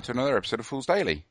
Welcome 0.00 0.14
to 0.14 0.18
another 0.22 0.38
episode 0.38 0.60
of 0.60 0.66
Fool's 0.66 0.86
Daily. 0.86 1.26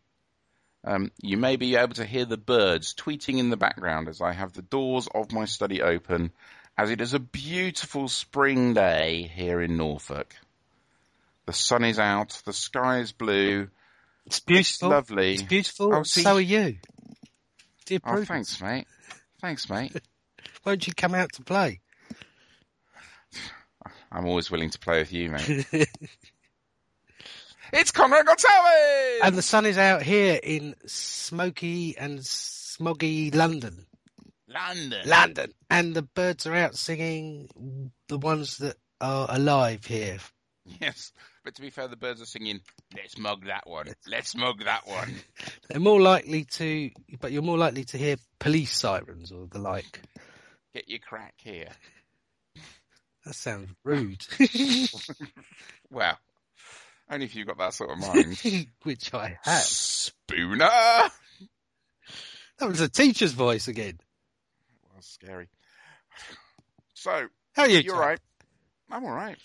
Um, 0.83 1.11
you 1.23 1.37
may 1.37 1.55
be 1.55 1.75
able 1.75 1.95
to 1.95 2.05
hear 2.05 2.25
the 2.25 2.37
birds 2.37 2.93
tweeting 2.93 3.39
in 3.39 3.49
the 3.49 3.57
background 3.57 4.07
as 4.07 4.21
I 4.21 4.31
have 4.31 4.53
the 4.53 4.61
doors 4.61 5.07
of 5.15 5.31
my 5.31 5.45
study 5.45 5.81
open, 5.81 6.31
as 6.77 6.91
it 6.91 7.01
is 7.01 7.15
a 7.15 7.19
beautiful 7.19 8.07
spring 8.07 8.75
day 8.75 9.23
here 9.23 9.59
in 9.59 9.75
Norfolk. 9.75 10.35
The 11.47 11.53
sun 11.53 11.83
is 11.83 11.97
out, 11.97 12.39
the 12.45 12.53
sky 12.53 12.99
is 12.99 13.11
blue. 13.11 13.69
It's 14.27 14.39
beautiful. 14.39 14.91
It's 14.91 15.09
lovely. 15.09 15.33
It's 15.33 15.41
beautiful. 15.41 15.95
Oh, 15.95 16.03
see- 16.03 16.21
so 16.21 16.35
are 16.35 16.39
you. 16.39 16.77
Dear 17.87 18.01
Oh, 18.05 18.23
thanks, 18.23 18.61
mate. 18.61 18.85
Thanks, 19.41 19.67
mate. 19.67 19.99
won't 20.63 20.85
you 20.85 20.93
come 20.93 21.15
out 21.15 21.33
to 21.33 21.41
play? 21.41 21.79
I'm 24.11 24.27
always 24.27 24.51
willing 24.51 24.69
to 24.69 24.77
play 24.77 24.99
with 24.99 25.11
you, 25.11 25.31
mate. 25.31 25.65
it's 27.73 27.91
Conrad 27.91 28.25
Gonsalves! 28.25 29.19
and 29.23 29.35
the 29.35 29.41
sun 29.41 29.65
is 29.65 29.77
out 29.77 30.01
here 30.01 30.39
in 30.41 30.75
smoky 30.85 31.97
and 31.97 32.19
smoggy 32.19 33.33
London. 33.33 33.85
London. 34.47 35.01
London. 35.07 35.53
And 35.69 35.93
the 35.95 36.01
birds 36.01 36.47
are 36.47 36.55
out 36.55 36.75
singing 36.75 37.91
the 38.07 38.17
ones 38.17 38.57
that 38.57 38.77
are 38.99 39.27
alive 39.29 39.85
here. 39.85 40.17
Yes, 40.79 41.11
but 41.43 41.55
to 41.55 41.61
be 41.61 41.69
fair, 41.69 41.87
the 41.87 41.95
birds 41.95 42.21
are 42.21 42.25
singing, 42.25 42.59
let's 42.95 43.17
mug 43.17 43.45
that 43.45 43.67
one, 43.67 43.87
let's 44.07 44.35
mug 44.35 44.63
that 44.65 44.87
one. 44.87 45.15
They're 45.69 45.79
more 45.79 46.01
likely 46.01 46.45
to, 46.45 46.91
but 47.19 47.31
you're 47.31 47.41
more 47.41 47.57
likely 47.57 47.85
to 47.85 47.97
hear 47.97 48.17
police 48.39 48.77
sirens 48.77 49.31
or 49.31 49.47
the 49.47 49.59
like. 49.59 50.01
Get 50.73 50.87
your 50.87 50.99
crack 50.99 51.33
here. 51.37 51.69
That 53.25 53.35
sounds 53.35 53.69
rude. 53.83 54.25
Well, 55.91 56.19
only 57.09 57.25
if 57.25 57.35
you've 57.35 57.47
got 57.47 57.57
that 57.57 57.73
sort 57.73 57.91
of 57.91 57.99
mind. 57.99 58.37
Which 58.83 59.13
I 59.13 59.37
have. 59.43 59.63
Spooner! 59.63 61.09
That 62.59 62.67
was 62.67 62.81
a 62.81 62.89
teacher's 62.89 63.31
voice 63.31 63.67
again. 63.67 63.99
Well, 64.91 65.01
scary. 65.01 65.47
So, 66.93 67.27
How 67.53 67.63
are 67.63 67.69
you? 67.69 67.79
you're 67.79 67.97
right. 67.97 68.19
I'm 68.91 69.05
all 69.05 69.13
right. 69.13 69.37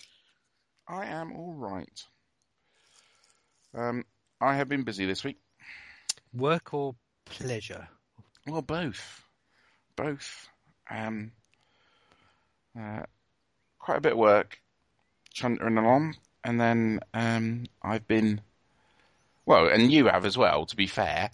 I 0.87 1.05
am 1.05 1.33
all 1.33 1.53
right. 1.53 2.03
Um, 3.73 4.03
I 4.41 4.55
have 4.55 4.69
been 4.69 4.83
busy 4.83 5.05
this 5.05 5.23
week. 5.23 5.37
Work 6.33 6.73
or 6.73 6.95
pleasure? 7.25 7.87
Well, 8.47 8.61
both, 8.61 9.23
both. 9.95 10.47
Um, 10.89 11.31
uh, 12.79 13.03
quite 13.79 13.97
a 13.97 14.01
bit 14.01 14.11
of 14.11 14.17
work, 14.17 14.59
chuntering 15.33 15.79
along, 15.79 16.15
and 16.45 16.61
then 16.61 16.99
um, 17.13 17.65
I've 17.81 18.07
been. 18.07 18.39
Well, 19.47 19.67
and 19.67 19.91
you 19.91 20.07
have 20.07 20.25
as 20.25 20.37
well. 20.37 20.65
To 20.65 20.75
be 20.75 20.87
fair, 20.87 21.29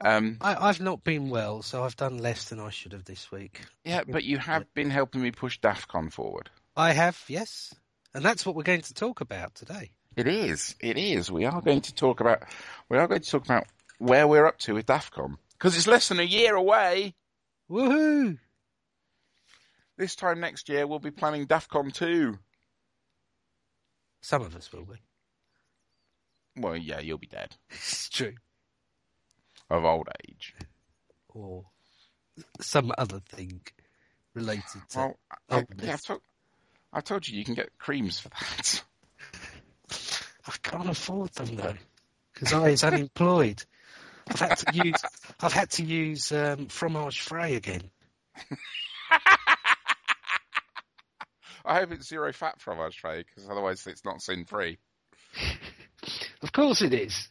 um, 0.00 0.36
I, 0.40 0.68
I've 0.68 0.80
not 0.80 1.02
been 1.02 1.30
well, 1.30 1.62
so 1.62 1.84
I've 1.84 1.96
done 1.96 2.18
less 2.18 2.48
than 2.48 2.60
I 2.60 2.70
should 2.70 2.92
have 2.92 3.04
this 3.04 3.32
week. 3.32 3.62
yeah, 3.84 4.02
but 4.06 4.24
you 4.24 4.38
have 4.38 4.72
been 4.74 4.90
helping 4.90 5.22
me 5.22 5.30
push 5.30 5.58
DAFCON 5.60 6.12
forward. 6.12 6.50
I 6.76 6.92
have, 6.92 7.24
yes. 7.28 7.74
And 8.14 8.24
that's 8.24 8.46
what 8.46 8.54
we're 8.54 8.62
going 8.62 8.82
to 8.82 8.94
talk 8.94 9.20
about 9.20 9.54
today. 9.54 9.90
It 10.16 10.28
is. 10.28 10.76
It 10.80 10.96
is. 10.96 11.30
We 11.30 11.44
are 11.44 11.60
going 11.60 11.80
to 11.82 11.94
talk 11.94 12.20
about. 12.20 12.42
We 12.88 12.98
are 12.98 13.08
going 13.08 13.20
to 13.20 13.30
talk 13.30 13.44
about 13.44 13.66
where 13.98 14.28
we're 14.28 14.46
up 14.46 14.58
to 14.60 14.74
with 14.74 14.86
DAFCON 14.86 15.36
because 15.52 15.76
it's 15.76 15.86
less 15.86 16.08
than 16.08 16.20
a 16.20 16.24
year 16.24 16.54
away. 16.54 17.14
Woohoo! 17.70 18.38
This 19.96 20.14
time 20.14 20.40
next 20.40 20.68
year, 20.68 20.86
we'll 20.86 20.98
be 20.98 21.10
planning 21.10 21.46
DAFCON 21.46 21.92
two. 21.92 22.38
Some 24.26 24.42
of 24.42 24.56
us 24.56 24.72
will 24.72 24.84
be. 24.84 24.96
Well, 26.56 26.76
yeah, 26.76 26.98
you'll 26.98 27.16
be 27.16 27.28
dead 27.28 27.54
It's 27.70 28.08
true. 28.08 28.34
of 29.70 29.84
old 29.84 30.08
age. 30.28 30.52
Or 31.28 31.66
some 32.60 32.92
other 32.98 33.20
thing 33.20 33.60
related 34.34 34.82
to. 34.90 34.98
Well, 34.98 35.18
I, 35.30 35.36
Oh, 35.50 35.62
yeah, 35.80 35.92
I've, 35.92 36.02
told, 36.02 36.20
I've 36.92 37.04
told 37.04 37.28
you 37.28 37.38
you 37.38 37.44
can 37.44 37.54
get 37.54 37.78
creams 37.78 38.18
for 38.18 38.30
that. 38.30 38.82
I 40.48 40.54
can't 40.60 40.90
afford 40.90 41.32
them 41.34 41.54
though, 41.54 41.74
because 42.34 42.52
I 42.52 42.70
was 42.70 42.82
unemployed. 42.82 43.62
I've 44.26 44.40
had 44.40 44.56
to 44.56 44.74
use. 44.74 45.04
I've 45.38 45.52
had 45.52 45.70
to 45.70 45.84
use 45.84 46.32
um, 46.32 46.66
fromage 46.66 47.20
frais 47.20 47.54
again. 47.54 47.92
I 51.66 51.80
hope 51.80 51.92
it's 51.92 52.08
zero 52.08 52.32
fat 52.32 52.60
fromage 52.60 53.00
frais 53.02 53.24
because 53.26 53.48
otherwise 53.50 53.86
it's 53.86 54.04
not 54.04 54.22
sin 54.22 54.44
free. 54.44 54.78
Of 56.42 56.52
course 56.52 56.82
it 56.82 56.92
is. 56.92 57.28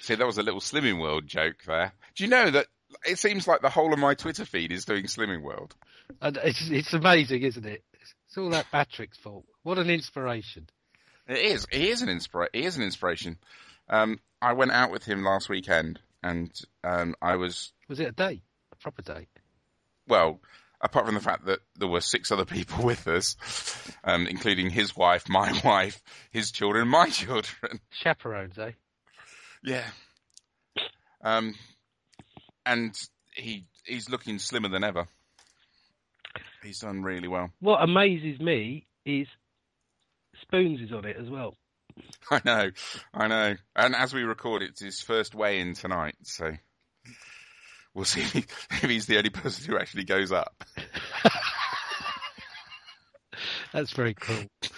See, 0.00 0.14
that 0.16 0.26
was 0.26 0.36
a 0.38 0.42
little 0.42 0.60
Slimming 0.60 1.00
World 1.00 1.26
joke 1.26 1.62
there. 1.66 1.92
Do 2.14 2.24
you 2.24 2.28
know 2.30 2.50
that 2.50 2.66
it 3.06 3.18
seems 3.18 3.46
like 3.46 3.62
the 3.62 3.70
whole 3.70 3.92
of 3.92 3.98
my 3.98 4.14
Twitter 4.14 4.44
feed 4.44 4.72
is 4.72 4.84
doing 4.84 5.04
Slimming 5.04 5.42
World? 5.42 5.74
And 6.20 6.36
it's, 6.38 6.68
it's 6.68 6.92
amazing, 6.92 7.42
isn't 7.42 7.64
it? 7.64 7.82
It's 8.26 8.36
all 8.36 8.50
that 8.50 8.70
Patrick's 8.70 9.16
fault. 9.16 9.46
What 9.62 9.78
an 9.78 9.88
inspiration. 9.88 10.68
It 11.28 11.38
is. 11.38 11.66
He 11.70 11.88
is 11.88 12.02
an 12.02 12.08
inspira- 12.08 12.48
He 12.52 12.64
is 12.64 12.76
an 12.76 12.82
inspiration. 12.82 13.38
Um, 13.88 14.18
I 14.42 14.52
went 14.52 14.72
out 14.72 14.90
with 14.90 15.04
him 15.04 15.22
last 15.22 15.48
weekend, 15.48 16.00
and 16.22 16.50
um, 16.84 17.14
I 17.22 17.36
was 17.36 17.72
Was 17.88 18.00
it 18.00 18.08
a 18.08 18.12
date? 18.12 18.42
A 18.72 18.76
proper 18.76 19.02
date? 19.02 19.28
well. 20.08 20.40
Apart 20.82 21.06
from 21.06 21.14
the 21.14 21.20
fact 21.20 21.46
that 21.46 21.60
there 21.76 21.88
were 21.88 22.00
six 22.00 22.32
other 22.32 22.44
people 22.44 22.84
with 22.84 23.06
us, 23.06 23.36
um, 24.04 24.26
including 24.26 24.70
his 24.70 24.96
wife, 24.96 25.28
my 25.28 25.58
wife, 25.64 26.02
his 26.30 26.50
children, 26.50 26.88
my 26.88 27.08
children. 27.10 27.80
Chaperones, 27.90 28.58
eh? 28.58 28.72
Yeah. 29.62 29.84
Um, 31.22 31.54
and 32.66 32.98
he 33.34 33.64
he's 33.84 34.08
looking 34.08 34.38
slimmer 34.38 34.68
than 34.68 34.82
ever. 34.82 35.06
He's 36.62 36.80
done 36.80 37.02
really 37.02 37.28
well. 37.28 37.50
What 37.60 37.82
amazes 37.82 38.40
me 38.40 38.86
is 39.04 39.26
Spoons 40.42 40.80
is 40.80 40.92
on 40.92 41.04
it 41.04 41.16
as 41.16 41.28
well. 41.28 41.56
I 42.30 42.40
know, 42.44 42.70
I 43.12 43.28
know. 43.28 43.56
And 43.76 43.94
as 43.94 44.14
we 44.14 44.22
record, 44.22 44.62
it's 44.62 44.80
his 44.80 45.00
first 45.00 45.34
weigh 45.34 45.60
in 45.60 45.74
tonight, 45.74 46.14
so 46.22 46.52
we'll 47.94 48.04
see 48.04 48.20
if, 48.22 48.32
he, 48.32 48.38
if 48.70 48.90
he's 48.90 49.06
the 49.06 49.18
only 49.18 49.30
person 49.30 49.70
who 49.70 49.78
actually 49.78 50.04
goes 50.04 50.32
up. 50.32 50.64
That's 53.72 53.92
very 53.92 54.14
cool. 54.14 54.44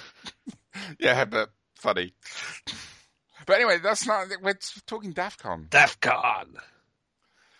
Yeah, 0.99 1.25
but 1.25 1.51
funny. 1.77 2.13
But 3.47 3.57
anyway, 3.57 3.79
that's 3.83 4.07
not. 4.07 4.27
We're 4.43 4.59
talking 4.87 5.15
DAFCON. 5.15 5.69
DAFCON. 5.71 6.57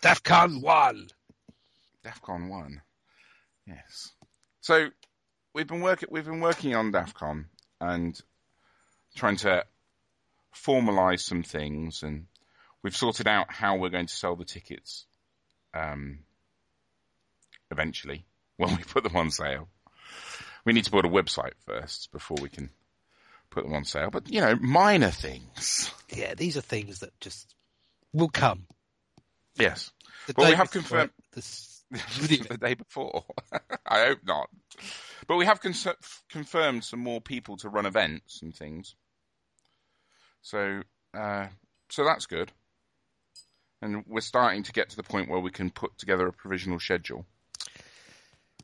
DAFCON 0.03 0.61
1. 0.61 1.07
DAFCON 2.05 2.49
one. 2.49 2.81
Yes. 3.65 4.11
So 4.61 4.89
we've 5.53 5.65
been 5.67 5.81
working. 5.81 6.09
We've 6.11 6.25
been 6.25 6.39
working 6.41 6.75
on 6.75 6.91
DAFCON 6.91 7.45
and 7.81 8.19
trying 9.15 9.37
to 9.37 9.65
formalise 10.53 11.21
some 11.21 11.41
things, 11.43 12.03
and 12.03 12.27
we've 12.83 12.95
sorted 12.95 13.27
out 13.27 13.51
how 13.51 13.77
we're 13.77 13.89
going 13.89 14.07
to 14.07 14.13
sell 14.13 14.35
the 14.35 14.45
tickets. 14.45 15.05
Um, 15.75 16.19
eventually, 17.69 18.25
when 18.57 18.75
we 18.75 18.83
put 18.83 19.03
them 19.03 19.15
on 19.15 19.29
sale, 19.31 19.67
we 20.63 20.73
need 20.73 20.85
to 20.85 20.91
build 20.91 21.05
a 21.05 21.09
website 21.09 21.53
first 21.65 22.11
before 22.11 22.37
we 22.41 22.49
can 22.49 22.69
put 23.49 23.63
them 23.63 23.73
on 23.73 23.83
sale. 23.85 24.09
But 24.09 24.29
you 24.29 24.41
know, 24.41 24.55
minor 24.55 25.11
things. 25.11 25.91
Yeah, 26.09 26.33
these 26.35 26.57
are 26.57 26.61
things 26.61 26.99
that 26.99 27.19
just 27.19 27.53
will 28.13 28.29
come. 28.29 28.67
Yes. 29.59 29.91
The 30.27 30.33
Well, 30.37 30.49
we 30.49 30.55
have 30.55 30.71
confirmed- 30.71 31.11
this- 31.33 31.71
the 31.91 32.57
day 32.59 32.73
before. 32.73 33.23
I 33.85 34.05
hope 34.05 34.19
not. 34.25 34.49
But 35.27 35.37
we 35.37 35.45
have 35.45 35.61
cons- 35.61 35.87
confirmed 36.29 36.83
some 36.83 36.99
more 36.99 37.21
people 37.21 37.57
to 37.57 37.69
run 37.69 37.85
events 37.85 38.41
and 38.41 38.53
things. 38.55 38.95
So, 40.41 40.81
uh, 41.13 41.47
so 41.89 42.03
that's 42.03 42.25
good. 42.25 42.51
And 43.81 44.03
we're 44.07 44.21
starting 44.21 44.63
to 44.63 44.71
get 44.71 44.89
to 44.89 44.95
the 44.95 45.03
point 45.03 45.29
where 45.29 45.39
we 45.39 45.51
can 45.51 45.69
put 45.69 45.97
together 45.97 46.27
a 46.27 46.33
provisional 46.33 46.79
schedule. 46.79 47.25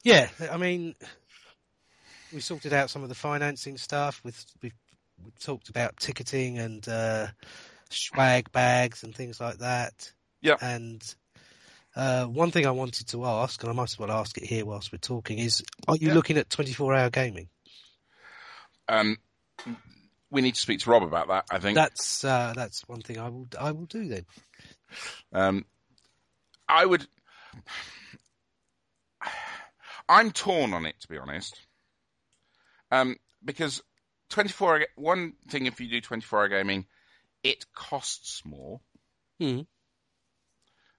Yeah, 0.03 0.29
I 0.51 0.57
mean, 0.57 0.95
we 2.33 2.39
sorted 2.39 2.73
out 2.73 2.89
some 2.89 3.03
of 3.03 3.09
the 3.09 3.15
financing 3.15 3.77
stuff. 3.77 4.21
With 4.23 4.43
we've, 4.61 4.73
we've 5.23 5.37
talked 5.39 5.69
about 5.69 5.97
ticketing 5.97 6.57
and 6.57 6.87
uh, 6.87 7.27
swag 7.89 8.51
bags 8.51 9.03
and 9.03 9.13
things 9.13 9.39
like 9.39 9.59
that. 9.59 10.11
Yeah. 10.41 10.55
And 10.59 11.03
uh, 11.95 12.25
one 12.25 12.49
thing 12.51 12.65
I 12.65 12.71
wanted 12.71 13.07
to 13.09 13.25
ask, 13.25 13.61
and 13.61 13.69
I 13.69 13.75
might 13.75 13.91
as 13.91 13.99
well 13.99 14.11
ask 14.11 14.37
it 14.37 14.45
here 14.45 14.65
whilst 14.65 14.91
we're 14.91 14.97
talking, 14.97 15.37
is: 15.37 15.61
Are 15.87 15.97
you 15.97 16.07
Yeah. 16.07 16.13
looking 16.15 16.37
at 16.37 16.49
twenty-four 16.49 16.95
hour 16.95 17.09
gaming? 17.11 17.49
Um, 18.87 19.17
we 20.31 20.41
need 20.41 20.55
to 20.55 20.61
speak 20.61 20.79
to 20.81 20.89
Rob 20.89 21.03
about 21.03 21.27
that. 21.27 21.45
I 21.51 21.59
think. 21.59 21.75
That's 21.75 22.23
uh, 22.23 22.53
that's 22.55 22.87
one 22.87 23.01
thing 23.01 23.19
I 23.19 23.29
will 23.29 23.47
I 23.59 23.71
will 23.71 23.85
do 23.85 24.07
then. 24.07 24.25
Um, 25.33 25.65
I 26.67 26.85
would. 26.85 27.05
I'm 30.09 30.31
torn 30.31 30.73
on 30.73 30.85
it, 30.85 30.99
to 31.01 31.07
be 31.07 31.17
honest. 31.17 31.59
Um, 32.91 33.15
because 33.43 33.81
24 34.29 34.87
one 34.95 35.33
thing 35.49 35.65
if 35.67 35.79
you 35.79 35.87
do 35.89 36.01
24 36.01 36.39
hour 36.39 36.47
gaming, 36.49 36.85
it 37.43 37.65
costs 37.73 38.41
more. 38.43 38.81
Hmm. 39.39 39.61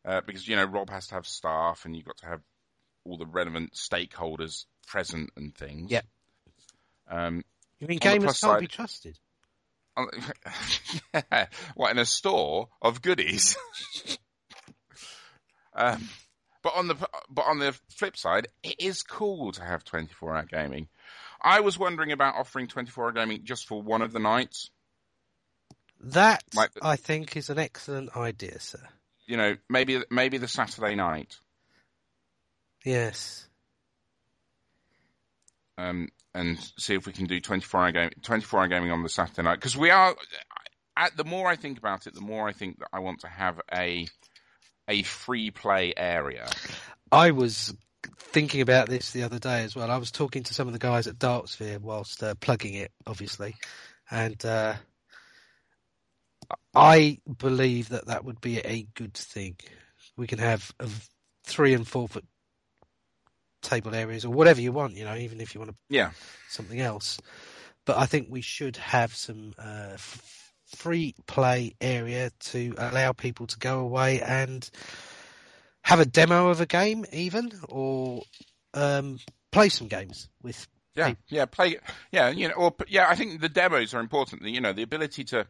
Uh, 0.05 0.21
because, 0.27 0.49
you 0.49 0.57
know, 0.57 0.65
Rob 0.65 0.91
has 0.91 1.09
to 1.09 1.15
have 1.15 1.27
staff 1.27 1.85
and 1.85 1.95
you've 1.95 2.07
got 2.07 2.17
to 2.19 2.27
have 2.27 2.41
all 3.05 3.19
the 3.19 3.27
relevant 3.27 3.75
stakeholders 3.75 4.65
present 4.87 5.31
and 5.37 5.55
things. 5.55 5.91
Yep. 5.91 6.07
Um, 7.09 7.45
You 7.79 7.87
mean 7.87 8.01
gamers 8.01 8.23
can't 8.23 8.37
side- 8.37 8.61
be 8.61 8.67
trusted? 8.67 9.19
Yeah. 11.15 11.47
What, 11.75 11.91
in 11.91 11.99
a 11.99 12.05
store 12.05 12.69
of 12.81 13.03
goodies? 13.03 13.57
um, 15.75 16.09
but 16.63 16.75
on 16.77 16.89
the 16.89 16.95
but 17.29 17.43
on 17.47 17.59
the 17.59 17.77
flip 17.91 18.17
side, 18.17 18.49
it 18.63 18.77
is 18.79 19.03
cool 19.03 19.53
to 19.53 19.65
have 19.65 19.85
24 19.85 20.37
hour 20.37 20.45
gaming. 20.45 20.89
I 21.41 21.61
was 21.61 21.79
wondering 21.79 22.13
about 22.13 22.37
offering 22.37 22.69
24 22.69 23.05
hour 23.05 23.13
gaming 23.13 23.41
just 23.45 23.67
for 23.67 23.83
one 23.83 24.03
of 24.03 24.13
the 24.13 24.21
nights. 24.21 24.71
That 26.01 26.43
Like- 26.55 26.71
I 26.83 26.97
think 26.97 27.37
is 27.37 27.51
an 27.51 27.59
excellent 27.59 28.17
idea, 28.17 28.59
sir. 28.61 28.89
You 29.27 29.37
know, 29.37 29.57
maybe 29.69 30.03
maybe 30.11 30.39
the 30.39 30.49
Saturday 30.49 30.95
night. 30.95 31.37
Yes. 32.85 33.47
Um, 35.79 36.09
and 36.35 36.59
see 36.79 36.95
if 36.95 37.07
we 37.07 37.13
can 37.13 37.27
do 37.27 37.41
24 37.41 37.81
hour 37.81 37.93
game, 37.93 38.11
24 38.23 38.61
hour 38.61 38.69
gaming 38.69 38.91
on 38.91 39.03
the 39.03 39.09
Saturday 39.09 39.43
night. 39.43 39.57
Because 39.57 39.77
we 39.77 39.91
are, 39.91 40.15
at 40.97 41.17
the 41.17 41.25
more 41.25 41.49
I 41.49 41.57
think 41.57 41.79
about 41.79 42.07
it, 42.07 42.15
the 42.15 42.21
more 42.21 42.49
I 42.49 42.53
think 42.53 42.79
that 42.79 42.89
I 42.93 43.01
want 43.01 43.21
to 43.21 43.29
have 43.29 43.61
a 43.73 44.07
a 44.89 45.03
free 45.03 45.51
play 45.51 45.95
area. 45.97 46.49
I 47.11 47.31
was 47.31 47.75
thinking 48.19 48.61
about 48.61 48.89
this 48.89 49.13
the 49.13 49.23
other 49.23 49.39
day 49.39 49.63
as 49.63 49.77
well. 49.77 49.91
I 49.91 49.97
was 49.97 50.11
talking 50.11 50.43
to 50.45 50.55
some 50.55 50.67
of 50.67 50.73
the 50.73 50.79
guys 50.79 51.07
at 51.07 51.19
Dartsphere 51.19 51.79
whilst 51.79 52.23
uh, 52.23 52.35
plugging 52.41 52.75
it, 52.75 52.91
obviously, 53.07 53.55
and 54.11 54.45
uh, 54.45 54.75
I 56.75 57.19
believe 57.39 57.91
that 57.91 58.07
that 58.07 58.25
would 58.25 58.41
be 58.41 58.59
a 58.59 58.87
good 58.95 59.15
thing. 59.15 59.57
We 60.17 60.27
can 60.27 60.39
have 60.39 60.73
a 60.81 60.89
three 61.45 61.75
and 61.75 61.87
four 61.87 62.09
foot 62.09 62.25
table 63.63 63.95
areas 63.95 64.25
or 64.25 64.31
whatever 64.31 64.61
you 64.61 64.73
want, 64.73 64.95
you 64.97 65.05
know, 65.05 65.15
even 65.17 65.41
if 65.41 65.55
you 65.55 65.61
want 65.61 65.71
to 65.71 65.77
Yeah, 65.89 66.11
something 66.49 66.81
else. 66.81 67.19
But 67.85 67.97
I 67.99 68.07
think 68.07 68.29
we 68.31 68.43
should 68.43 68.77
have 68.77 69.15
some 69.15 69.55
uh, 69.59 69.91
f- 69.95 70.53
free 70.77 71.15
play 71.27 71.75
area 71.81 72.31
to 72.39 72.75
allow 72.79 73.13
people 73.13 73.47
to 73.49 73.59
go 73.59 73.81
away 73.81 74.21
and 74.21 74.69
have 75.83 76.01
a 76.01 76.05
demo 76.07 76.49
of 76.49 76.61
a 76.61 76.67
game, 76.67 77.05
even 77.13 77.51
or 77.69 78.23
um, 78.75 79.19
play 79.51 79.69
some 79.69 79.89
games 79.89 80.29
with. 80.43 80.67
yeah, 80.95 81.09
Hey. 81.09 81.17
yeah. 81.29 81.47
Play, 81.47 81.79
yeah, 82.13 82.29
you 82.31 82.49
know, 82.49 82.55
or 82.55 82.75
yeah. 82.89 83.07
I 83.09 83.17
think 83.17 83.41
the 83.41 83.49
demos 83.49 83.95
are 83.95 84.01
important. 84.01 84.43
You 84.43 84.61
know, 84.61 84.73
the 84.73 84.83
ability 84.83 85.25
to 85.25 85.47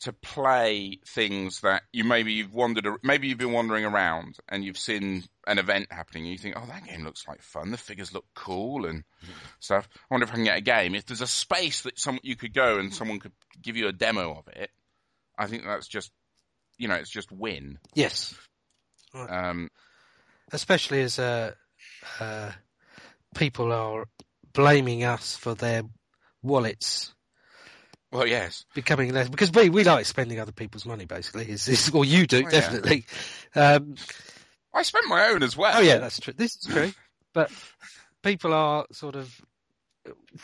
to 0.00 0.12
play 0.12 1.00
things 1.06 1.60
that 1.62 1.82
you 1.92 2.04
maybe 2.04 2.32
you've 2.32 2.52
wandered, 2.52 2.86
maybe 3.02 3.28
you've 3.28 3.38
been 3.38 3.52
wandering 3.52 3.84
around 3.84 4.36
and 4.48 4.64
you've 4.64 4.78
seen 4.78 5.24
an 5.46 5.58
event 5.58 5.86
happening 5.90 6.24
and 6.24 6.32
you 6.32 6.38
think, 6.38 6.54
oh, 6.56 6.66
that 6.66 6.86
game 6.86 7.02
looks 7.04 7.26
like 7.26 7.40
fun. 7.40 7.70
The 7.70 7.78
figures 7.78 8.12
look 8.12 8.26
cool 8.34 8.84
and 8.86 9.04
stuff. 9.58 9.88
I 9.94 10.00
wonder 10.10 10.24
if 10.24 10.32
I 10.32 10.34
can 10.34 10.44
get 10.44 10.58
a 10.58 10.62
game. 10.62 10.94
If 10.94 11.06
there's 11.06 11.22
a 11.22 11.26
space 11.26 11.82
that 11.82 11.98
some 11.98 12.18
you 12.22 12.36
could 12.36 12.52
go 12.52 12.78
and 12.78 12.92
someone 12.92 13.20
could 13.20 13.32
give 13.62 13.76
you 13.76 13.88
a 13.88 13.92
demo 13.92 14.36
of 14.36 14.48
it, 14.48 14.70
I 15.38 15.46
think 15.46 15.64
that's 15.64 15.88
just, 15.88 16.10
you 16.76 16.88
know, 16.88 16.94
it's 16.94 17.10
just 17.10 17.32
win. 17.32 17.78
Yes, 17.94 18.34
Um, 19.14 19.70
especially 20.52 21.02
as 21.02 21.18
uh, 21.18 21.52
uh, 22.20 22.52
people 23.34 23.72
are 23.72 24.06
blaming 24.52 25.04
us 25.04 25.36
for 25.36 25.54
their 25.54 25.82
wallets 26.42 27.12
well, 28.12 28.26
yes, 28.26 28.64
becoming 28.74 29.12
less 29.12 29.28
because 29.28 29.52
we, 29.52 29.68
we 29.68 29.84
like 29.84 30.06
spending 30.06 30.40
other 30.40 30.52
people's 30.52 30.86
money 30.86 31.04
basically 31.04 31.50
is, 31.50 31.68
is 31.68 31.90
or 31.90 32.04
you 32.04 32.26
do 32.26 32.38
Oh, 32.38 32.40
yeah. 32.40 32.50
definitely 32.50 33.04
um, 33.54 33.96
I 34.72 34.82
spend 34.82 35.08
my 35.08 35.28
own 35.28 35.42
as 35.42 35.56
well. 35.56 35.72
Oh 35.76 35.80
yeah, 35.80 35.98
that's 35.98 36.20
true. 36.20 36.34
This 36.36 36.56
is 36.56 36.72
true. 36.72 36.92
But 37.32 37.50
people 38.22 38.54
are 38.54 38.86
sort 38.92 39.16
of 39.16 39.40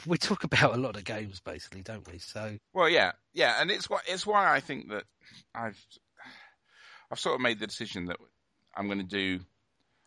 we 0.06 0.18
talk 0.18 0.44
about 0.44 0.74
a 0.74 0.78
lot 0.78 0.96
of 0.96 1.04
games 1.04 1.40
basically, 1.40 1.82
don't 1.82 2.06
we? 2.10 2.18
So 2.18 2.58
Well, 2.72 2.88
yeah, 2.88 3.12
yeah, 3.32 3.60
and 3.60 3.70
it's 3.70 3.88
why 3.88 4.00
it's 4.06 4.26
why 4.26 4.52
I 4.52 4.60
think 4.60 4.88
that 4.90 5.04
I've 5.54 5.78
I've 7.10 7.20
sort 7.20 7.36
of 7.36 7.40
made 7.40 7.60
the 7.60 7.66
decision 7.66 8.06
that 8.06 8.16
I'm 8.76 8.86
going 8.86 8.98
to 8.98 9.04
do 9.04 9.40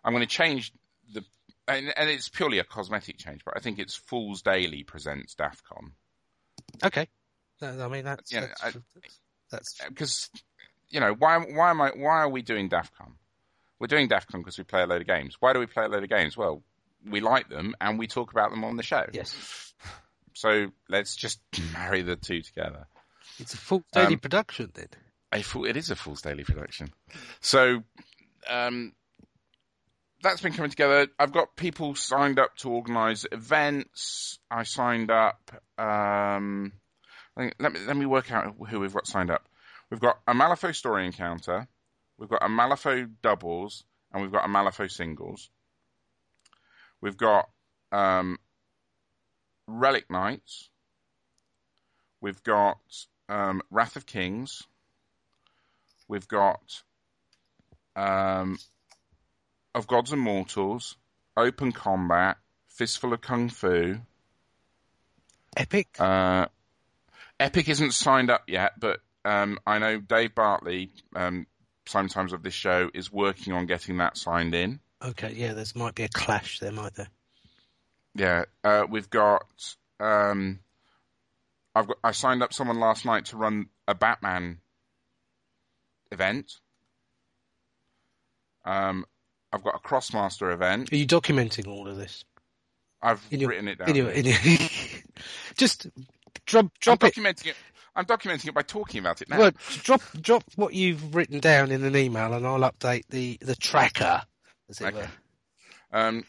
I'm 0.03 0.13
going 0.13 0.27
to 0.27 0.29
change 0.29 0.73
the 1.13 1.23
and, 1.67 1.91
and 1.97 2.09
it's 2.09 2.29
purely 2.29 2.59
a 2.59 2.63
cosmetic 2.63 3.17
change, 3.17 3.43
but 3.43 3.55
I 3.57 3.59
think 3.59 3.79
it's 3.79 3.95
Fools 3.95 4.41
Daily 4.41 4.83
presents 4.83 5.35
DAFCON 5.35 5.91
okay. 6.83 7.07
I 7.61 7.87
mean 7.87 8.03
that's 8.05 8.31
Yeah, 8.31 8.47
that's, 8.61 8.77
that's 9.51 9.77
because 9.87 10.29
you 10.89 10.99
know 10.99 11.13
why 11.17 11.37
why 11.39 11.69
am 11.69 11.81
I 11.81 11.89
why 11.95 12.19
are 12.21 12.29
we 12.29 12.41
doing 12.41 12.69
DAFCON? 12.69 13.13
We're 13.79 13.87
doing 13.87 14.07
DAFCON 14.09 14.39
because 14.39 14.57
we 14.57 14.63
play 14.63 14.83
a 14.83 14.87
load 14.87 15.01
of 15.01 15.07
games. 15.07 15.35
Why 15.39 15.53
do 15.53 15.59
we 15.59 15.65
play 15.65 15.85
a 15.85 15.87
load 15.89 16.03
of 16.03 16.09
games? 16.09 16.37
Well, 16.37 16.63
we 17.05 17.19
like 17.21 17.49
them 17.49 17.75
and 17.81 17.99
we 17.99 18.07
talk 18.07 18.31
about 18.31 18.49
them 18.51 18.63
on 18.63 18.77
the 18.77 18.83
show. 18.83 19.05
yes. 19.11 19.73
So 20.37 20.69
let's 20.89 21.15
just 21.15 21.39
marry 21.73 22.01
the 22.01 22.17
two 22.17 22.41
together. 22.41 22.87
It's 23.39 23.53
a 23.53 23.57
full 23.57 23.85
daily 23.93 24.15
Um, 24.15 24.19
production 24.19 24.69
then. 24.73 24.89
a 25.31 25.41
full, 25.41 25.63
it 25.65 25.77
is 25.77 25.91
a 25.91 25.95
full 25.95 26.15
Daily 26.15 26.43
production. 26.43 26.89
So, 27.39 27.83
um, 28.49 28.91
that's 30.21 30.41
been 30.41 30.51
coming 30.51 30.71
together. 30.71 31.07
I've 31.17 31.31
got 31.31 31.55
people 31.55 31.95
signed 31.95 32.37
up 32.37 32.55
to 32.57 32.69
organise 32.69 33.25
events. 33.31 34.39
I 34.51 34.63
signed 34.63 35.09
up. 35.09 35.51
Um, 35.77 36.73
let 37.37 37.73
me 37.73 37.79
let 37.85 37.97
me 37.97 38.05
work 38.05 38.31
out 38.31 38.55
who 38.69 38.79
we've 38.79 38.93
got 38.93 39.07
signed 39.07 39.31
up. 39.31 39.47
We've 39.89 39.99
got 39.99 40.19
a 40.27 40.33
Malifaux 40.33 40.75
story 40.75 41.05
encounter. 41.05 41.67
We've 42.17 42.29
got 42.29 42.43
a 42.43 42.47
Malifaux 42.47 43.09
doubles, 43.21 43.83
and 44.11 44.21
we've 44.21 44.31
got 44.31 44.45
a 44.45 44.47
Malifaux 44.47 44.89
singles. 44.89 45.49
We've 47.01 47.17
got 47.17 47.49
um, 47.91 48.37
Relic 49.67 50.09
Knights. 50.09 50.69
We've 52.21 52.41
got 52.43 52.79
um, 53.29 53.61
Wrath 53.69 53.95
of 53.95 54.05
Kings. 54.05 54.63
We've 56.07 56.27
got 56.27 56.81
um, 57.95 58.57
of 59.73 59.87
Gods 59.87 60.11
and 60.11 60.21
Mortals, 60.21 60.95
Open 61.35 61.71
Combat, 61.71 62.37
Fistful 62.67 63.13
of 63.13 63.21
Kung 63.21 63.49
Fu. 63.49 63.97
Epic. 65.57 65.87
Uh, 65.99 66.47
Epic 67.39 67.69
isn't 67.69 67.91
signed 67.91 68.29
up 68.29 68.43
yet, 68.47 68.73
but 68.79 68.99
um, 69.25 69.59
I 69.65 69.79
know 69.79 69.99
Dave 69.99 70.35
Bartley, 70.35 70.91
um, 71.15 71.47
sometimes 71.85 72.33
of 72.33 72.43
this 72.43 72.53
show, 72.53 72.89
is 72.93 73.11
working 73.11 73.53
on 73.53 73.65
getting 73.65 73.97
that 73.97 74.17
signed 74.17 74.55
in. 74.55 74.79
Okay, 75.03 75.33
yeah, 75.35 75.53
there 75.53 75.65
might 75.75 75.95
be 75.95 76.03
a 76.03 76.09
clash 76.09 76.59
there, 76.59 76.71
might 76.71 76.95
there? 76.95 77.09
Yeah, 78.15 78.45
uh, 78.63 78.85
we've 78.89 79.09
got. 79.09 79.43
Um, 79.99 80.59
I've 81.75 81.87
got. 81.87 81.97
I 82.03 82.11
signed 82.11 82.41
up 82.41 82.53
someone 82.53 82.79
last 82.79 83.05
night 83.05 83.25
to 83.25 83.37
run 83.37 83.67
a 83.87 83.93
Batman 83.93 84.59
event. 86.11 86.53
Um, 88.63 89.05
I've 89.51 89.63
got 89.63 89.75
a 89.75 89.87
Crossmaster 89.87 90.53
event. 90.53 90.91
Are 90.91 90.95
you 90.95 91.05
documenting 91.05 91.67
all 91.67 91.87
of 91.87 91.97
this? 91.97 92.23
I've 93.01 93.21
your- 93.29 93.49
written 93.49 93.67
it 93.67 93.77
down. 93.77 93.89
In 93.89 93.95
your, 93.95 94.09
in 94.09 94.25
your... 94.25 94.37
Just 95.57 95.87
drop 96.45 96.65
I'm 96.87 96.93
it. 97.09 97.15
documenting 97.15 97.47
it. 97.47 97.55
I'm 97.95 98.05
documenting 98.05 98.47
it 98.47 98.53
by 98.53 98.61
talking 98.61 98.99
about 98.99 99.21
it 99.21 99.29
now. 99.29 99.37
Well, 99.37 99.51
drop 99.83 100.01
drop 100.19 100.43
what 100.55 100.73
you've 100.73 101.15
written 101.15 101.39
down 101.39 101.71
in 101.71 101.83
an 101.83 101.95
email, 101.95 102.33
and 102.33 102.45
I'll 102.45 102.59
update 102.59 103.03
the 103.09 103.37
the 103.41 103.55
tracker. 103.55 104.21
As 104.69 104.81
it 104.81 104.93
Okay. 104.93 105.07
were. 105.91 105.99
Um, 105.99 106.25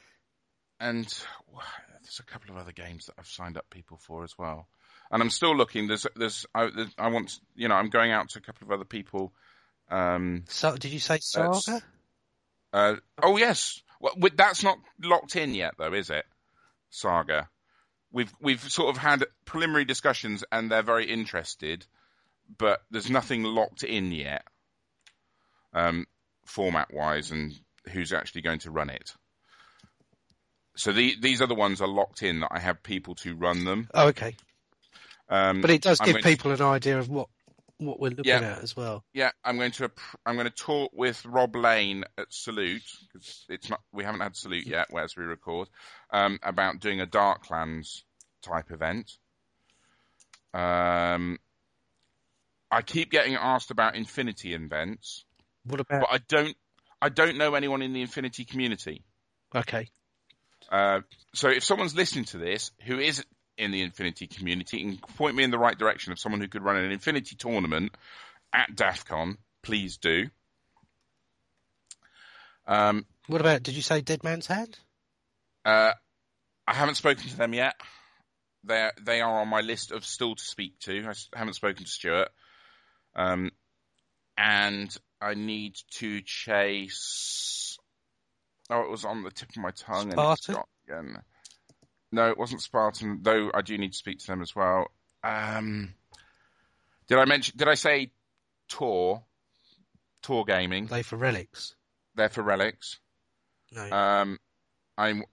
and 0.79 1.07
there's 2.03 2.21
a 2.21 2.25
couple 2.25 2.51
of 2.51 2.57
other 2.57 2.73
games 2.73 3.07
that 3.07 3.15
I've 3.19 3.27
signed 3.27 3.57
up 3.57 3.69
people 3.71 3.97
for 3.97 4.23
as 4.23 4.39
well. 4.39 4.69
And 5.11 5.23
I'm 5.23 5.31
still 5.31 5.57
looking. 5.57 5.87
There's, 5.87 6.07
there's, 6.17 6.47
I, 6.55 6.69
there's, 6.75 6.91
I 6.99 7.09
want, 7.09 7.39
you 7.55 7.69
know, 7.69 7.77
I'm 7.77 7.91
going 7.91 8.11
out 8.11 8.29
to 8.31 8.39
a 8.39 8.43
couple 8.43 8.67
of 8.67 8.73
other 8.73 8.85
people. 8.85 9.33
Um, 9.89 10.45
So, 10.49 10.77
did 10.77 10.93
you 10.93 10.99
say 10.99 11.19
Saga? 11.21 11.81
uh, 12.73 12.97
oh 13.23 13.37
yes, 13.37 13.83
well, 14.01 14.15
that's 14.37 14.63
not 14.65 14.79
locked 15.03 15.37
in 15.37 15.55
yet, 15.55 15.75
though, 15.79 15.93
is 15.93 16.11
it? 16.11 16.25
Saga. 16.91 17.49
We've 18.16 18.32
we've 18.40 18.61
sort 18.62 18.88
of 18.88 18.96
had 18.96 19.25
preliminary 19.44 19.85
discussions, 19.85 20.42
and 20.50 20.70
they're 20.70 20.80
very 20.82 21.04
interested, 21.04 21.85
but 22.56 22.80
there's 22.90 23.11
nothing 23.11 23.42
locked 23.42 23.82
in 23.85 24.11
yet, 24.11 24.42
um, 25.75 26.06
format 26.46 26.94
wise, 26.94 27.30
and 27.30 27.52
who's 27.92 28.14
actually 28.14 28.40
going 28.40 28.61
to 28.61 28.70
run 28.70 28.88
it. 28.88 29.12
So 30.76 30.92
the, 30.92 31.14
these 31.20 31.42
other 31.42 31.54
ones 31.54 31.82
are 31.82 31.88
locked 31.88 32.23
in 32.23 32.40
that 32.40 32.49
I 32.52 32.58
have 32.58 32.82
people 32.82 33.16
to 33.16 33.35
run 33.35 33.64
them. 33.66 33.88
Oh, 33.92 34.08
okay. 34.08 34.35
Um, 35.28 35.61
But 35.61 35.70
it 35.70 35.82
does 35.82 36.00
I'm 36.00 36.06
give 36.06 36.14
going 36.14 36.23
to- 36.23 36.28
people 36.30 36.52
an 36.52 36.62
idea 36.62 36.99
of 36.99 37.11
what 37.11 37.28
what 37.78 38.00
we're 38.00 38.08
looking 38.08 38.25
Yeah. 38.25 38.52
at 38.56 38.62
as 38.62 38.75
well. 38.75 39.04
Yeah, 39.12 39.32
I'm 39.44 39.58
going 39.58 39.73
to 39.73 39.90
I'm 40.25 40.37
going 40.37 40.46
to 40.46 40.50
talk 40.64 40.92
with 40.94 41.23
Rob 41.26 41.54
Lane 41.54 42.04
at 42.16 42.28
Salute 42.30 42.80
because 43.12 43.44
it's 43.50 43.68
not 43.68 43.82
we 43.92 44.04
haven't 44.04 44.23
had 44.23 44.35
Salute 44.35 44.66
yet, 44.66 44.87
whereas 44.88 45.14
we 45.14 45.25
record, 45.25 45.68
um, 46.11 46.38
about 46.42 46.80
doing 46.80 47.02
a 47.02 47.06
Darklands 47.06 48.04
type 48.47 48.71
event. 48.71 49.12
Um, 50.55 51.38
I 52.71 52.83
keep 52.83 53.11
getting 53.11 53.35
asked 53.35 53.71
about 53.71 53.95
Infinity 53.97 54.55
events, 54.55 55.25
What 55.65 55.81
about? 55.81 56.00
but 56.03 56.09
I 56.11 56.19
don't. 56.29 56.57
I 57.03 57.09
don't 57.11 57.37
know 57.37 57.55
anyone 57.55 57.83
in 57.83 57.93
the 57.93 58.00
Infinity 58.00 58.45
community. 58.45 59.03
Okay. 59.55 59.88
Uh, 60.71 61.00
so 61.35 61.49
if 61.50 61.62
someone's 61.62 61.95
listening 61.95 62.25
to 62.26 62.38
this 62.38 62.73
who 62.87 62.99
is 62.99 63.25
in 63.59 63.71
the 63.71 63.83
Infinity 63.83 64.26
community 64.26 64.83
and 64.83 65.00
point 65.17 65.37
me 65.37 65.45
in 65.45 65.50
the 65.50 65.59
right 65.59 65.79
direction 65.79 66.12
of 66.12 66.19
someone 66.19 66.41
who 66.41 66.49
could 66.49 66.62
run 66.62 66.76
an 66.76 66.91
Infinity 66.91 67.37
tournament 67.37 67.93
at 68.53 68.75
DAF 68.75 69.05
CON, 69.07 69.37
please 69.62 69.99
do. 69.99 70.25
Um, 72.67 73.07
What 73.29 73.41
about? 73.41 73.62
Did 73.62 73.75
you 73.75 73.83
say 73.83 74.00
Dead 74.00 74.25
Man's 74.25 74.47
Hand? 74.47 74.79
uh, 75.65 75.93
I 76.67 76.75
haven't 76.75 76.97
spoken 76.97 77.29
to 77.29 77.37
them 77.37 77.53
yet. 77.55 77.75
They 78.66 78.90
they 79.00 79.20
are 79.20 79.40
on 79.40 79.49
my 79.49 79.61
list 79.61 79.92
of 79.92 80.04
still 80.04 80.35
to 80.35 80.42
speak 80.42 80.78
to. 80.80 81.08
I 81.08 81.38
haven't 81.38 81.54
spoken 81.54 81.85
to 81.85 81.90
Stuart, 81.90 82.28
um, 83.14 83.50
and 84.37 84.94
I 85.20 85.35
need 85.35 85.76
to 85.92 86.20
chase. 86.23 87.78
Oh, 88.68 88.82
it 88.82 88.90
was 88.90 89.04
on 89.04 89.23
the 89.23 89.30
tip 89.30 89.50
of 89.50 89.56
my 89.56 89.70
tongue. 89.70 90.11
Spartan? 90.11 90.56
again. 90.88 91.23
No, 92.11 92.28
it 92.30 92.38
wasn't 92.38 92.62
Spartan. 92.62 93.20
Though 93.23 93.50
I 93.54 93.62
do 93.62 93.78
need 93.78 93.92
to 93.92 93.99
speak 93.99 94.18
to 94.18 94.26
them 94.26 94.42
as 94.42 94.54
well. 94.54 94.88
Um, 95.23 95.94
did 97.08 97.18
I 97.18 97.25
mention? 97.25 97.56
Did 97.56 97.68
I 97.68 97.75
say 97.75 98.11
Tor? 98.68 99.23
Tor 100.23 100.44
Gaming. 100.44 100.88
Play 100.88 101.02
for 101.02 101.16
Relics? 101.16 101.75
They're 102.16 102.28
for 102.28 102.42
relics. 102.42 102.99
No. 103.73 103.90
Um, 103.90 104.38
I'm. 104.99 105.25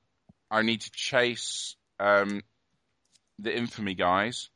I 0.52 0.62
need 0.62 0.82
to 0.82 0.92
chase 0.92 1.76
um, 2.00 2.44
the 3.44 3.56
infamy 3.56 3.94
guys. 3.94 4.50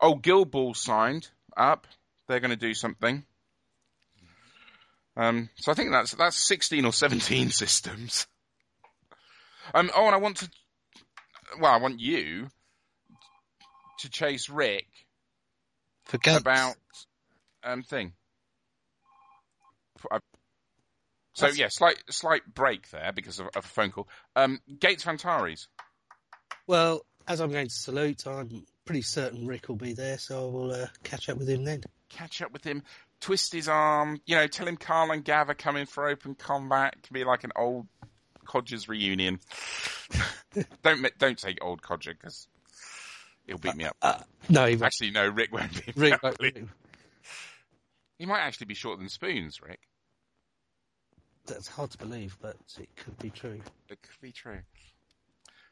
Oh, 0.00 0.14
Guild 0.14 0.50
Ball 0.50 0.74
signed 0.74 1.28
up. 1.56 1.86
They're 2.28 2.40
going 2.40 2.50
to 2.50 2.56
do 2.56 2.74
something. 2.74 3.24
Um, 5.16 5.48
so 5.56 5.72
I 5.72 5.74
think 5.74 5.90
that's 5.92 6.12
that's 6.12 6.36
sixteen 6.36 6.84
or 6.84 6.92
seventeen 6.92 7.50
systems. 7.62 8.26
Um, 9.74 9.90
oh, 9.96 10.06
and 10.06 10.14
I 10.14 10.18
want 10.18 10.38
to. 10.38 10.50
Well, 11.60 11.72
I 11.72 11.78
want 11.78 12.00
you 12.00 12.48
to 14.00 14.10
chase 14.10 14.50
Rick 14.50 14.86
for 16.04 16.18
Gates. 16.18 16.38
about 16.40 16.74
um 17.64 17.82
thing. 17.82 18.12
So 20.02 20.18
That's- 21.46 21.58
yeah, 21.58 21.68
slight 21.70 21.96
slight 22.10 22.42
break 22.52 22.90
there 22.90 23.12
because 23.14 23.38
of, 23.40 23.46
of 23.56 23.64
a 23.64 23.68
phone 23.68 23.90
call. 23.90 24.08
Um, 24.34 24.60
Gates 24.78 25.04
of 25.04 25.08
Antares. 25.10 25.68
Well, 26.66 27.02
as 27.28 27.40
I'm 27.40 27.50
going 27.50 27.68
to 27.68 27.74
salute, 27.74 28.26
I'm 28.26 28.64
pretty 28.84 29.02
certain 29.02 29.46
Rick 29.46 29.68
will 29.68 29.76
be 29.76 29.92
there, 29.94 30.18
so 30.18 30.48
I 30.48 30.52
will 30.52 30.70
uh, 30.72 30.86
catch 31.02 31.28
up 31.28 31.38
with 31.38 31.48
him 31.48 31.64
then. 31.64 31.82
Catch 32.08 32.40
up 32.42 32.52
with 32.52 32.64
him, 32.64 32.82
twist 33.20 33.52
his 33.52 33.68
arm. 33.68 34.20
You 34.26 34.36
know, 34.36 34.46
tell 34.46 34.66
him 34.68 34.76
Carl 34.76 35.10
and 35.10 35.24
Gav 35.24 35.48
are 35.50 35.54
coming 35.54 35.86
for 35.86 36.06
open 36.08 36.34
combat. 36.34 36.94
It 36.96 37.02
can 37.02 37.14
be 37.14 37.24
like 37.24 37.44
an 37.44 37.52
old 37.56 37.86
Codgers 38.44 38.88
reunion. 38.88 39.40
don't 40.84 41.04
don't 41.18 41.36
take 41.38 41.58
old 41.62 41.82
Codger 41.82 42.14
because 42.14 42.46
he'll 43.46 43.58
beat 43.58 43.74
me 43.74 43.84
up. 43.86 43.96
Uh, 44.00 44.18
no, 44.48 44.66
he 44.66 44.76
won't. 44.76 44.84
Actually, 44.84 45.10
no, 45.10 45.26
Rick 45.28 45.52
won't 45.52 45.72
beat 45.84 45.96
me 45.96 46.10
Rick, 46.10 46.24
up. 46.24 46.36
won't- 46.40 46.68
He 48.18 48.26
might 48.26 48.40
actually 48.40 48.66
be 48.66 48.74
shorter 48.74 49.00
than 49.00 49.08
Spoons, 49.08 49.60
Rick. 49.60 49.80
that's 51.46 51.66
hard 51.66 51.90
to 51.90 51.98
believe, 51.98 52.36
but 52.40 52.56
it 52.78 52.88
could 52.96 53.18
be 53.18 53.30
true. 53.30 53.60
It 53.88 54.00
could 54.00 54.20
be 54.20 54.30
true. 54.32 54.60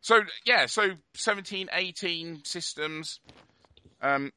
So 0.04 0.20
yeah, 0.44 0.66
so 0.66 0.90
17, 1.14 1.70
18 1.72 2.44
systems. 2.44 3.20
Um, 4.02 4.34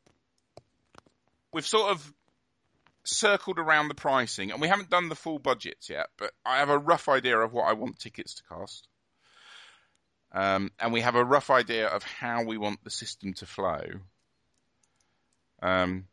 we've 1.51 1.67
sort 1.67 1.91
of 1.91 2.13
circled 3.03 3.59
around 3.59 3.89
the 3.89 3.93
pricing, 3.93 4.51
and 4.51 4.61
we 4.61 4.69
haven't 4.69 4.89
done 4.89 5.09
the 5.09 5.15
full 5.15 5.39
budgets 5.39 5.89
yet. 5.89 6.07
But 6.17 6.31
I 6.45 6.59
have 6.59 6.69
a 6.69 6.77
rough 6.77 7.09
idea 7.09 7.37
of 7.37 7.51
what 7.51 7.67
I 7.67 7.73
want 7.73 7.99
tickets 7.99 8.35
to 8.35 8.43
cost, 8.43 8.87
um, 10.31 10.71
and 10.79 10.93
we 10.93 11.01
have 11.01 11.15
a 11.15 11.25
rough 11.25 11.49
idea 11.49 11.87
of 11.87 12.01
how 12.01 12.45
we 12.45 12.57
want 12.57 12.81
the 12.85 12.89
system 12.89 13.33
to 13.33 13.45
flow. 13.45 13.83
Um, 15.61 16.05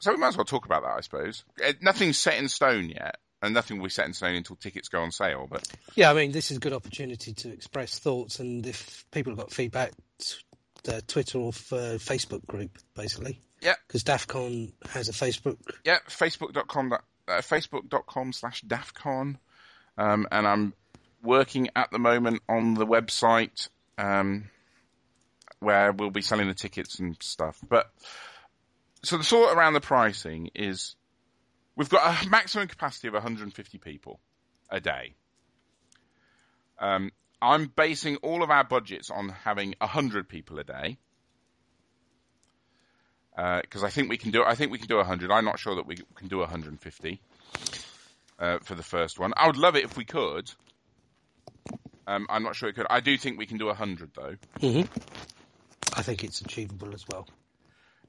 so 0.00 0.10
we 0.10 0.16
might 0.16 0.28
as 0.28 0.36
well 0.36 0.44
talk 0.44 0.66
about 0.66 0.82
that, 0.82 0.96
I 0.96 1.02
suppose. 1.02 1.44
Uh, 1.64 1.74
Nothing's 1.80 2.18
set 2.18 2.36
in 2.36 2.48
stone 2.48 2.88
yet, 2.88 3.18
and 3.42 3.54
nothing 3.54 3.78
will 3.78 3.84
be 3.84 3.90
set 3.90 4.06
in 4.06 4.12
stone 4.12 4.34
until 4.34 4.56
tickets 4.56 4.88
go 4.88 5.02
on 5.02 5.10
sale. 5.10 5.46
But 5.50 5.66
Yeah, 5.94 6.10
I 6.10 6.14
mean, 6.14 6.32
this 6.32 6.50
is 6.50 6.58
a 6.58 6.60
good 6.60 6.72
opportunity 6.72 7.32
to 7.32 7.52
express 7.52 7.98
thoughts, 7.98 8.38
and 8.40 8.66
if 8.66 9.04
people 9.10 9.32
have 9.32 9.38
got 9.38 9.52
feedback, 9.52 9.92
the 10.84 11.02
Twitter 11.02 11.38
or 11.38 11.48
uh, 11.48 11.98
Facebook 11.98 12.46
group, 12.46 12.78
basically. 12.94 13.40
Yeah. 13.60 13.74
Because 13.86 14.04
DAFCON 14.04 14.72
has 14.90 15.08
a 15.08 15.12
Facebook. 15.12 15.58
yeah, 15.84 15.98
facebook.com, 16.08 16.92
uh, 16.92 16.98
facebook.com 17.28 18.32
slash 18.32 18.62
DAFCON. 18.62 19.36
Um, 19.98 20.26
and 20.32 20.46
I'm 20.46 20.74
working 21.22 21.68
at 21.76 21.90
the 21.90 21.98
moment 21.98 22.42
on 22.48 22.74
the 22.74 22.86
website, 22.86 23.68
um, 23.98 24.48
where 25.58 25.92
we'll 25.92 26.10
be 26.10 26.22
selling 26.22 26.48
the 26.48 26.54
tickets 26.54 26.98
and 26.98 27.16
stuff. 27.20 27.58
But, 27.68 27.90
so 29.02 29.18
the 29.18 29.24
thought 29.24 29.54
around 29.54 29.74
the 29.74 29.80
pricing 29.80 30.50
is 30.54 30.94
we've 31.80 31.88
got 31.88 32.22
a 32.22 32.28
maximum 32.28 32.68
capacity 32.68 33.08
of 33.08 33.14
150 33.14 33.78
people 33.78 34.20
a 34.68 34.80
day. 34.80 35.14
Um, 36.78 37.10
I'm 37.40 37.72
basing 37.74 38.16
all 38.16 38.42
of 38.42 38.50
our 38.50 38.64
budgets 38.64 39.10
on 39.10 39.30
having 39.30 39.74
100 39.78 40.28
people 40.28 40.58
a 40.58 40.64
day. 40.64 40.98
Because 43.34 43.82
I 43.82 43.88
think 43.88 44.10
we 44.10 44.18
can 44.18 44.30
do. 44.30 44.44
I 44.44 44.56
think 44.56 44.70
we 44.70 44.76
can 44.76 44.88
do 44.88 44.96
100. 44.96 45.30
I'm 45.30 45.46
not 45.46 45.58
sure 45.58 45.76
that 45.76 45.86
we 45.86 45.96
can 46.16 46.28
do 46.28 46.40
150 46.40 47.20
uh, 48.38 48.58
for 48.58 48.74
the 48.74 48.82
first 48.82 49.18
one. 49.18 49.32
I 49.34 49.46
would 49.46 49.56
love 49.56 49.74
it 49.74 49.84
if 49.84 49.96
we 49.96 50.04
could. 50.04 50.52
Um, 52.06 52.26
I'm 52.28 52.42
not 52.42 52.56
sure 52.56 52.68
it 52.68 52.74
could. 52.74 52.88
I 52.90 53.00
do 53.00 53.16
think 53.16 53.38
we 53.38 53.46
can 53.46 53.56
do 53.56 53.66
100 53.66 54.10
though. 54.14 54.36
hmm 54.60 54.82
I 55.96 56.02
think 56.02 56.24
it's 56.24 56.42
achievable 56.42 56.92
as 56.92 57.06
well. 57.08 57.26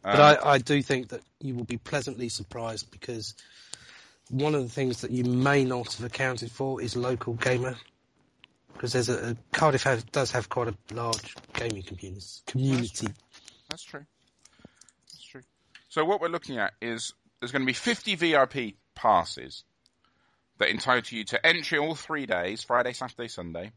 Um, 0.04 0.18
But 0.18 0.44
I, 0.44 0.54
I 0.54 0.58
do 0.58 0.82
think 0.82 1.10
that 1.10 1.22
you 1.40 1.56
will 1.56 1.64
be 1.64 1.78
pleasantly 1.78 2.30
surprised 2.30 2.90
because 2.92 3.36
one 4.30 4.56
of 4.56 4.64
the 4.64 4.70
things 4.70 5.02
that 5.02 5.12
you 5.12 5.24
may 5.26 5.64
not 5.64 5.94
have 5.96 6.06
accounted 6.06 6.52
for 6.52 6.82
is 6.82 6.96
local 6.96 7.34
gamer. 7.34 7.76
Because 8.74 8.94
there's 8.94 9.10
a, 9.10 9.32
a 9.32 9.36
Cardiff 9.52 9.84
has, 9.84 10.04
does 10.06 10.32
have 10.32 10.50
quite 10.50 10.70
a 10.70 10.76
large 10.94 11.36
gaming 11.54 11.84
community. 11.84 12.26
Community. 12.48 13.08
That's 13.70 13.84
true. 13.84 14.06
That's 15.12 15.24
true. 15.24 15.42
So 15.90 16.06
what 16.06 16.22
we're 16.22 16.30
looking 16.30 16.58
at 16.58 16.74
is 16.82 17.14
there's 17.40 17.52
going 17.52 17.64
to 17.64 17.68
be 17.68 17.74
50 17.74 18.16
VIP 18.16 18.76
passes 18.96 19.64
that 20.58 20.70
entitle 20.70 21.18
you 21.18 21.26
to 21.26 21.46
entry 21.46 21.78
all 21.80 21.96
three 21.96 22.26
days, 22.26 22.64
Friday, 22.64 22.94
Saturday, 22.94 23.28
Sunday. 23.28 23.72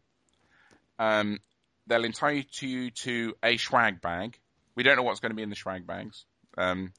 Um, 0.98 1.40
they'll 1.86 2.04
entitle 2.04 2.44
you 2.60 2.90
to 2.90 3.34
a 3.42 3.56
swag 3.56 4.00
bag. 4.00 4.38
We 4.76 4.82
don't 4.82 4.96
know 4.96 5.02
what's 5.02 5.20
going 5.20 5.30
to 5.30 5.36
be 5.36 5.42
in 5.42 5.50
the 5.50 5.56
swag 5.56 5.86
bags. 5.86 6.24
Um, 6.56 6.92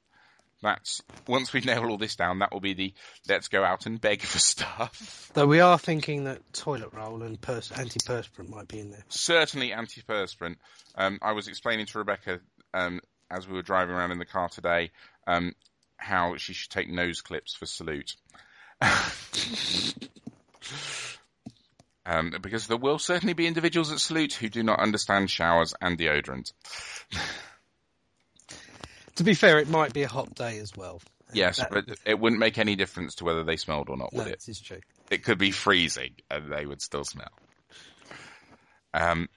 that's 0.62 1.02
once 1.28 1.54
we 1.54 1.62
nail 1.62 1.86
all 1.86 1.98
this 1.98 2.16
down, 2.16 2.40
that 2.40 2.52
will 2.52 2.60
be 2.60 2.74
the 2.74 2.94
let's 3.28 3.48
go 3.50 3.64
out 3.64 3.86
and 3.86 4.00
beg 4.00 4.22
for 4.22 4.40
stuff. 4.40 5.30
Though 5.34 5.48
we 5.48 5.60
are 5.60 5.78
thinking 5.78 6.24
that 6.26 6.42
toilet 6.54 6.94
roll 6.94 7.24
and 7.24 7.40
pers- 7.40 7.72
antiperspirant 7.72 8.50
might 8.50 8.68
be 8.68 8.80
in 8.80 8.92
there. 8.92 9.04
certainly 9.10 9.70
antiperspirant. 9.72 10.56
Um, 10.96 11.20
I 11.22 11.34
was 11.34 11.48
explaining 11.48 11.86
to 11.88 11.98
Rebecca 12.00 12.40
um, 12.74 13.02
as 13.30 13.48
we 13.48 13.54
were 13.54 13.62
driving 13.62 13.96
around 13.96 14.12
in 14.12 14.20
the 14.20 14.26
car 14.26 14.50
today 14.50 14.92
um, 15.28 15.54
how 15.98 16.38
she 16.38 16.54
should 16.54 16.72
take 16.72 16.90
nose 16.90 17.22
clips 17.22 17.54
for 17.56 17.66
salute. 17.66 18.16
um, 22.06 22.34
because 22.42 22.68
there 22.68 22.78
will 22.78 23.00
certainly 23.00 23.34
be 23.34 23.48
individuals 23.48 23.92
at 23.92 24.00
salute 24.00 24.34
who 24.34 24.50
do 24.50 24.64
not 24.64 24.80
understand 24.80 25.30
showers 25.30 25.74
and 25.82 25.98
deodorant. 25.98 26.54
To 29.16 29.24
be 29.24 29.34
fair, 29.34 29.60
it 29.60 29.70
might 29.70 29.94
be 29.94 30.04
a 30.04 30.08
hot 30.08 30.34
day 30.36 30.60
as 30.60 30.76
well. 30.76 31.02
Yes, 31.34 31.58
That- 31.58 31.70
but 31.72 31.86
it 32.06 32.20
wouldn't 32.20 32.40
make 32.40 32.58
any 32.58 32.76
difference 32.76 33.16
to 33.16 33.24
whether 33.24 33.44
they 33.44 33.58
smelled 33.58 33.90
or 33.90 33.98
not, 33.98 34.14
no, 34.14 34.20
would 34.24 34.28
it? 34.28 34.40
this 34.40 34.50
is 34.50 34.62
true. 34.62 34.82
it 35.10 35.24
could 35.24 35.38
be 35.38 35.52
freezing 35.52 36.16
and 36.30 36.52
they 36.52 36.66
would 36.66 36.82
still 36.82 37.04
smell. 37.04 37.32
Um, 38.94 39.30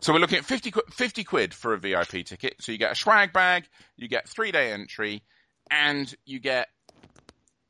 so 0.00 0.12
we're 0.12 0.18
looking 0.20 0.38
at 0.38 0.44
50, 0.44 0.72
50 0.92 1.24
quid 1.24 1.54
for 1.54 1.74
a 1.74 1.78
VIP 1.78 2.24
ticket. 2.24 2.56
So 2.60 2.72
you 2.72 2.78
get 2.78 2.92
a 2.92 2.94
swag 2.94 3.32
bag, 3.32 3.68
you 3.96 4.08
get 4.08 4.28
three 4.28 4.52
day 4.52 4.72
entry, 4.72 5.22
and 5.70 6.12
you 6.24 6.38
get 6.40 6.68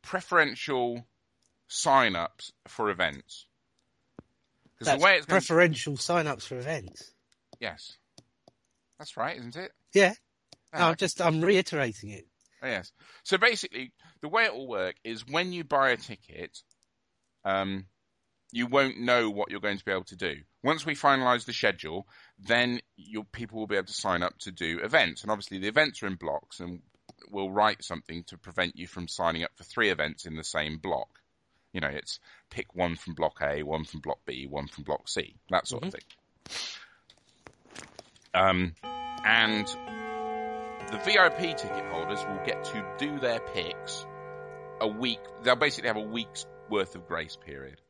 preferential 0.02 1.06
sign 1.68 2.14
ups 2.16 2.52
for 2.68 2.90
events. 2.90 3.46
Because 4.78 4.86
That's 4.86 5.00
the 5.00 5.04
way 5.04 5.16
it's 5.16 5.26
preferential 5.26 5.96
sign-ups 5.96 6.46
for 6.46 6.58
events. 6.58 7.10
yes, 7.60 7.96
that's 8.98 9.16
right, 9.16 9.36
isn't 9.38 9.56
it? 9.56 9.72
Yeah. 9.94 10.12
No, 10.78 10.88
I'm 10.88 10.96
just 10.96 11.20
I'm 11.20 11.40
reiterating 11.40 12.10
it. 12.10 12.26
Oh, 12.62 12.68
yes. 12.68 12.92
So 13.22 13.38
basically, 13.38 13.92
the 14.22 14.28
way 14.28 14.44
it 14.44 14.54
will 14.54 14.68
work 14.68 14.96
is 15.04 15.26
when 15.26 15.52
you 15.52 15.64
buy 15.64 15.90
a 15.90 15.96
ticket, 15.96 16.62
um, 17.44 17.86
you 18.52 18.66
won't 18.66 18.98
know 18.98 19.30
what 19.30 19.50
you're 19.50 19.60
going 19.60 19.78
to 19.78 19.84
be 19.84 19.92
able 19.92 20.04
to 20.04 20.16
do. 20.16 20.36
Once 20.62 20.86
we 20.86 20.94
finalise 20.94 21.44
the 21.44 21.52
schedule, 21.52 22.06
then 22.38 22.80
your 22.96 23.24
people 23.24 23.58
will 23.58 23.66
be 23.66 23.76
able 23.76 23.86
to 23.86 23.92
sign 23.92 24.22
up 24.22 24.36
to 24.38 24.50
do 24.50 24.80
events. 24.82 25.22
And 25.22 25.30
obviously, 25.30 25.58
the 25.58 25.68
events 25.68 26.02
are 26.02 26.06
in 26.06 26.16
blocks, 26.16 26.60
and 26.60 26.80
we'll 27.30 27.50
write 27.50 27.84
something 27.84 28.24
to 28.24 28.38
prevent 28.38 28.76
you 28.76 28.86
from 28.86 29.08
signing 29.08 29.44
up 29.44 29.52
for 29.54 29.64
three 29.64 29.90
events 29.90 30.26
in 30.26 30.36
the 30.36 30.44
same 30.44 30.78
block. 30.78 31.08
You 31.72 31.80
know, 31.80 31.88
it's 31.88 32.20
pick 32.50 32.74
one 32.74 32.96
from 32.96 33.14
block 33.14 33.40
A, 33.42 33.62
one 33.62 33.84
from 33.84 34.00
block 34.00 34.18
B, 34.26 34.46
one 34.48 34.66
from 34.66 34.84
block 34.84 35.08
C, 35.08 35.36
that 35.50 35.68
sort 35.68 35.84
of 35.84 35.92
thing. 35.92 36.02
Um, 38.32 38.74
and 39.24 39.66
the 40.90 40.98
VIP 40.98 41.56
ticket 41.56 41.84
holders 41.86 42.24
will 42.26 42.40
get 42.46 42.64
to 42.64 42.84
do 42.98 43.18
their 43.18 43.40
picks 43.40 44.06
a 44.80 44.86
week. 44.86 45.20
They'll 45.42 45.56
basically 45.56 45.88
have 45.88 45.96
a 45.96 46.00
week's 46.00 46.46
worth 46.70 46.94
of 46.94 47.06
grace 47.06 47.36
period 47.36 47.80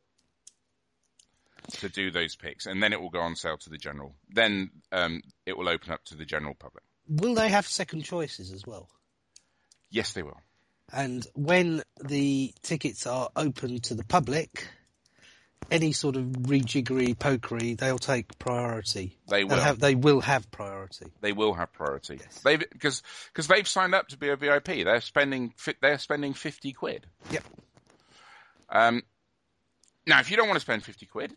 to 1.73 1.89
do 1.89 2.11
those 2.11 2.35
picks, 2.35 2.65
and 2.65 2.81
then 2.81 2.93
it 2.93 3.01
will 3.01 3.09
go 3.09 3.19
on 3.19 3.35
sale 3.35 3.57
to 3.57 3.69
the 3.69 3.77
general. 3.77 4.15
Then 4.29 4.71
um, 4.91 5.21
it 5.45 5.57
will 5.57 5.69
open 5.69 5.91
up 5.91 6.03
to 6.05 6.15
the 6.15 6.25
general 6.25 6.55
public. 6.55 6.83
Will 7.07 7.35
they 7.35 7.49
have 7.49 7.67
second 7.67 8.03
choices 8.03 8.51
as 8.51 8.65
well? 8.65 8.89
Yes, 9.89 10.13
they 10.13 10.23
will. 10.23 10.39
And 10.91 11.25
when 11.35 11.83
the 12.03 12.53
tickets 12.61 13.05
are 13.05 13.29
open 13.35 13.79
to 13.81 13.95
the 13.95 14.05
public, 14.05 14.67
any 15.69 15.91
sort 15.91 16.15
of 16.15 16.23
rejiggery, 16.23 17.15
pokery, 17.17 17.77
they'll 17.77 17.97
take 17.97 18.37
priority. 18.39 19.17
They 19.27 19.43
They'll 19.43 19.57
have, 19.59 19.79
they 19.79 19.95
will 19.95 20.21
have 20.21 20.49
priority. 20.51 21.07
They 21.21 21.33
will 21.33 21.53
have 21.53 21.73
priority. 21.73 22.19
Yes. 22.21 22.39
They've 22.41 22.59
because 22.71 23.03
because 23.33 23.47
they've 23.47 23.67
signed 23.67 23.93
up 23.93 24.07
to 24.09 24.17
be 24.17 24.29
a 24.29 24.35
VIP. 24.35 24.65
They're 24.85 25.01
spending 25.01 25.53
they're 25.81 25.97
spending 25.97 26.33
fifty 26.33 26.71
quid. 26.73 27.05
Yep. 27.31 27.43
Um, 28.69 29.03
now, 30.05 30.19
if 30.19 30.31
you 30.31 30.37
don't 30.37 30.47
want 30.47 30.57
to 30.57 30.61
spend 30.61 30.83
fifty 30.83 31.05
quid, 31.05 31.33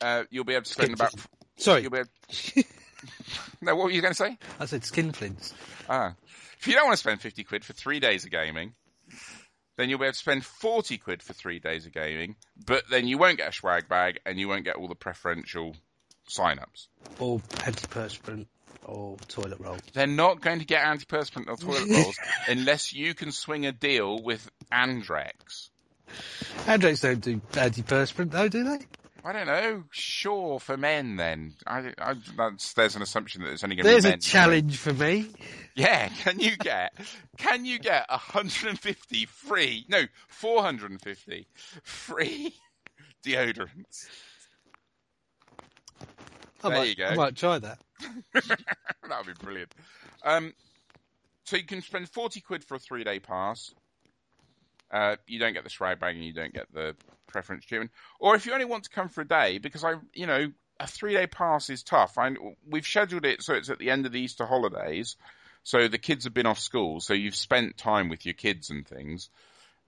uh, 0.00 0.24
you'll 0.30 0.44
be 0.44 0.54
able 0.54 0.64
to 0.64 0.70
spend 0.70 0.86
Skin 0.88 0.94
about. 0.94 1.10
flint. 1.12 1.26
Sorry, 1.56 1.82
You'll 1.82 1.90
be 1.92 1.98
able, 1.98 2.68
no, 3.62 3.76
what 3.76 3.84
were 3.84 3.90
you 3.92 4.00
going 4.02 4.12
to 4.12 4.18
say? 4.18 4.36
I 4.58 4.66
said 4.66 4.84
skin 4.84 5.12
flints. 5.12 5.54
Ah, 5.88 6.14
if 6.58 6.66
you 6.66 6.74
don't 6.74 6.84
want 6.86 6.94
to 6.94 7.00
spend 7.00 7.20
fifty 7.20 7.44
quid 7.44 7.64
for 7.64 7.72
three 7.74 8.00
days 8.00 8.24
of 8.24 8.30
gaming, 8.30 8.74
then 9.76 9.88
you'll 9.88 9.98
be 9.98 10.04
able 10.04 10.12
to 10.12 10.18
spend 10.18 10.44
forty 10.44 10.98
quid 10.98 11.22
for 11.22 11.32
three 11.32 11.58
days 11.58 11.86
of 11.86 11.92
gaming. 11.92 12.36
But 12.66 12.84
then 12.90 13.06
you 13.06 13.18
won't 13.18 13.38
get 13.38 13.48
a 13.48 13.52
swag 13.52 13.88
bag 13.88 14.20
and 14.24 14.38
you 14.38 14.48
won't 14.48 14.64
get 14.64 14.76
all 14.76 14.88
the 14.88 14.94
preferential 14.94 15.76
sign-ups. 16.28 16.88
Or 17.18 17.40
antiperspirant 17.40 18.46
or 18.84 19.16
toilet 19.28 19.60
roll. 19.60 19.76
They're 19.92 20.06
not 20.06 20.40
going 20.40 20.58
to 20.58 20.64
get 20.64 20.84
antiperspirant 20.84 21.48
or 21.48 21.56
toilet 21.56 21.88
rolls 21.90 22.16
unless 22.48 22.92
you 22.92 23.14
can 23.14 23.32
swing 23.32 23.66
a 23.66 23.72
deal 23.72 24.22
with 24.22 24.50
Andrex. 24.72 25.70
Andrex 26.66 27.02
don't 27.02 27.20
do 27.20 27.40
antiperspirant 27.52 28.30
though, 28.30 28.48
do 28.48 28.64
they? 28.64 28.78
I 29.24 29.32
don't 29.32 29.46
know. 29.46 29.84
Sure, 29.90 30.60
for 30.60 30.76
men 30.76 31.16
then. 31.16 31.54
I, 31.66 31.92
I, 31.98 32.14
that's, 32.36 32.74
there's 32.74 32.94
an 32.94 33.00
assumption 33.00 33.42
that 33.42 33.52
it's 33.52 33.64
only 33.64 33.76
going 33.76 33.84
to 33.86 33.96
be 33.96 34.00
There's 34.00 34.14
a 34.14 34.18
challenge 34.18 34.76
for 34.76 34.92
me. 34.92 35.30
Yeah, 35.74 36.08
can 36.24 36.38
you 36.38 36.56
get, 36.58 36.92
can 37.38 37.64
you 37.64 37.78
get 37.78 38.04
150 38.10 39.26
free, 39.26 39.86
no, 39.88 40.04
450 40.28 41.46
free 41.82 42.54
deodorants? 43.24 44.08
I 46.62 46.68
There 46.68 46.78
might, 46.78 46.88
you 46.88 46.94
go. 46.94 47.06
I 47.06 47.14
might 47.14 47.36
try 47.36 47.58
that. 47.58 47.78
that 48.34 49.26
would 49.26 49.38
be 49.38 49.44
brilliant. 49.44 49.74
Um, 50.22 50.52
so 51.44 51.56
you 51.56 51.64
can 51.64 51.80
spend 51.80 52.10
40 52.10 52.40
quid 52.40 52.62
for 52.62 52.74
a 52.74 52.78
three 52.78 53.04
day 53.04 53.20
pass. 53.20 53.74
Uh, 54.94 55.16
you 55.26 55.40
don't 55.40 55.54
get 55.54 55.64
the 55.64 55.70
swag 55.70 55.98
bag 55.98 56.14
and 56.14 56.24
you 56.24 56.32
don't 56.32 56.54
get 56.54 56.72
the 56.72 56.94
preference 57.26 57.64
treatment. 57.64 57.90
Or 58.20 58.36
if 58.36 58.46
you 58.46 58.52
only 58.52 58.64
want 58.64 58.84
to 58.84 58.90
come 58.90 59.08
for 59.08 59.22
a 59.22 59.26
day, 59.26 59.58
because 59.58 59.82
I, 59.82 59.94
you 60.12 60.28
know, 60.28 60.52
a 60.78 60.86
three 60.86 61.14
day 61.14 61.26
pass 61.26 61.68
is 61.68 61.82
tough. 61.82 62.16
I, 62.16 62.34
we've 62.70 62.86
scheduled 62.86 63.24
it 63.24 63.42
so 63.42 63.54
it's 63.54 63.70
at 63.70 63.80
the 63.80 63.90
end 63.90 64.06
of 64.06 64.12
the 64.12 64.20
Easter 64.20 64.46
holidays. 64.46 65.16
So 65.64 65.88
the 65.88 65.98
kids 65.98 66.24
have 66.24 66.34
been 66.34 66.46
off 66.46 66.60
school. 66.60 67.00
So 67.00 67.12
you've 67.12 67.34
spent 67.34 67.76
time 67.76 68.08
with 68.08 68.24
your 68.24 68.34
kids 68.34 68.70
and 68.70 68.86
things, 68.86 69.30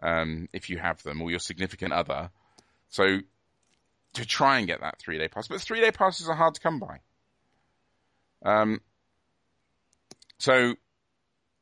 um, 0.03 0.49
if 0.53 0.71
you 0.71 0.79
have 0.79 1.01
them, 1.05 1.23
or 1.23 1.31
your 1.31 1.39
significant 1.39 1.93
other. 1.93 2.31
So 2.89 3.21
to 4.15 4.27
try 4.27 4.59
and 4.59 4.67
get 4.67 4.81
that 4.81 4.99
three 4.99 5.19
day 5.19 5.29
pass. 5.29 5.47
But 5.47 5.61
three 5.61 5.81
day 5.81 5.93
passes 5.93 6.29
are 6.29 6.35
hard 6.35 6.55
to 6.55 6.61
come 6.61 6.81
by. 6.81 6.99
Um, 8.45 8.81
so 10.39 10.75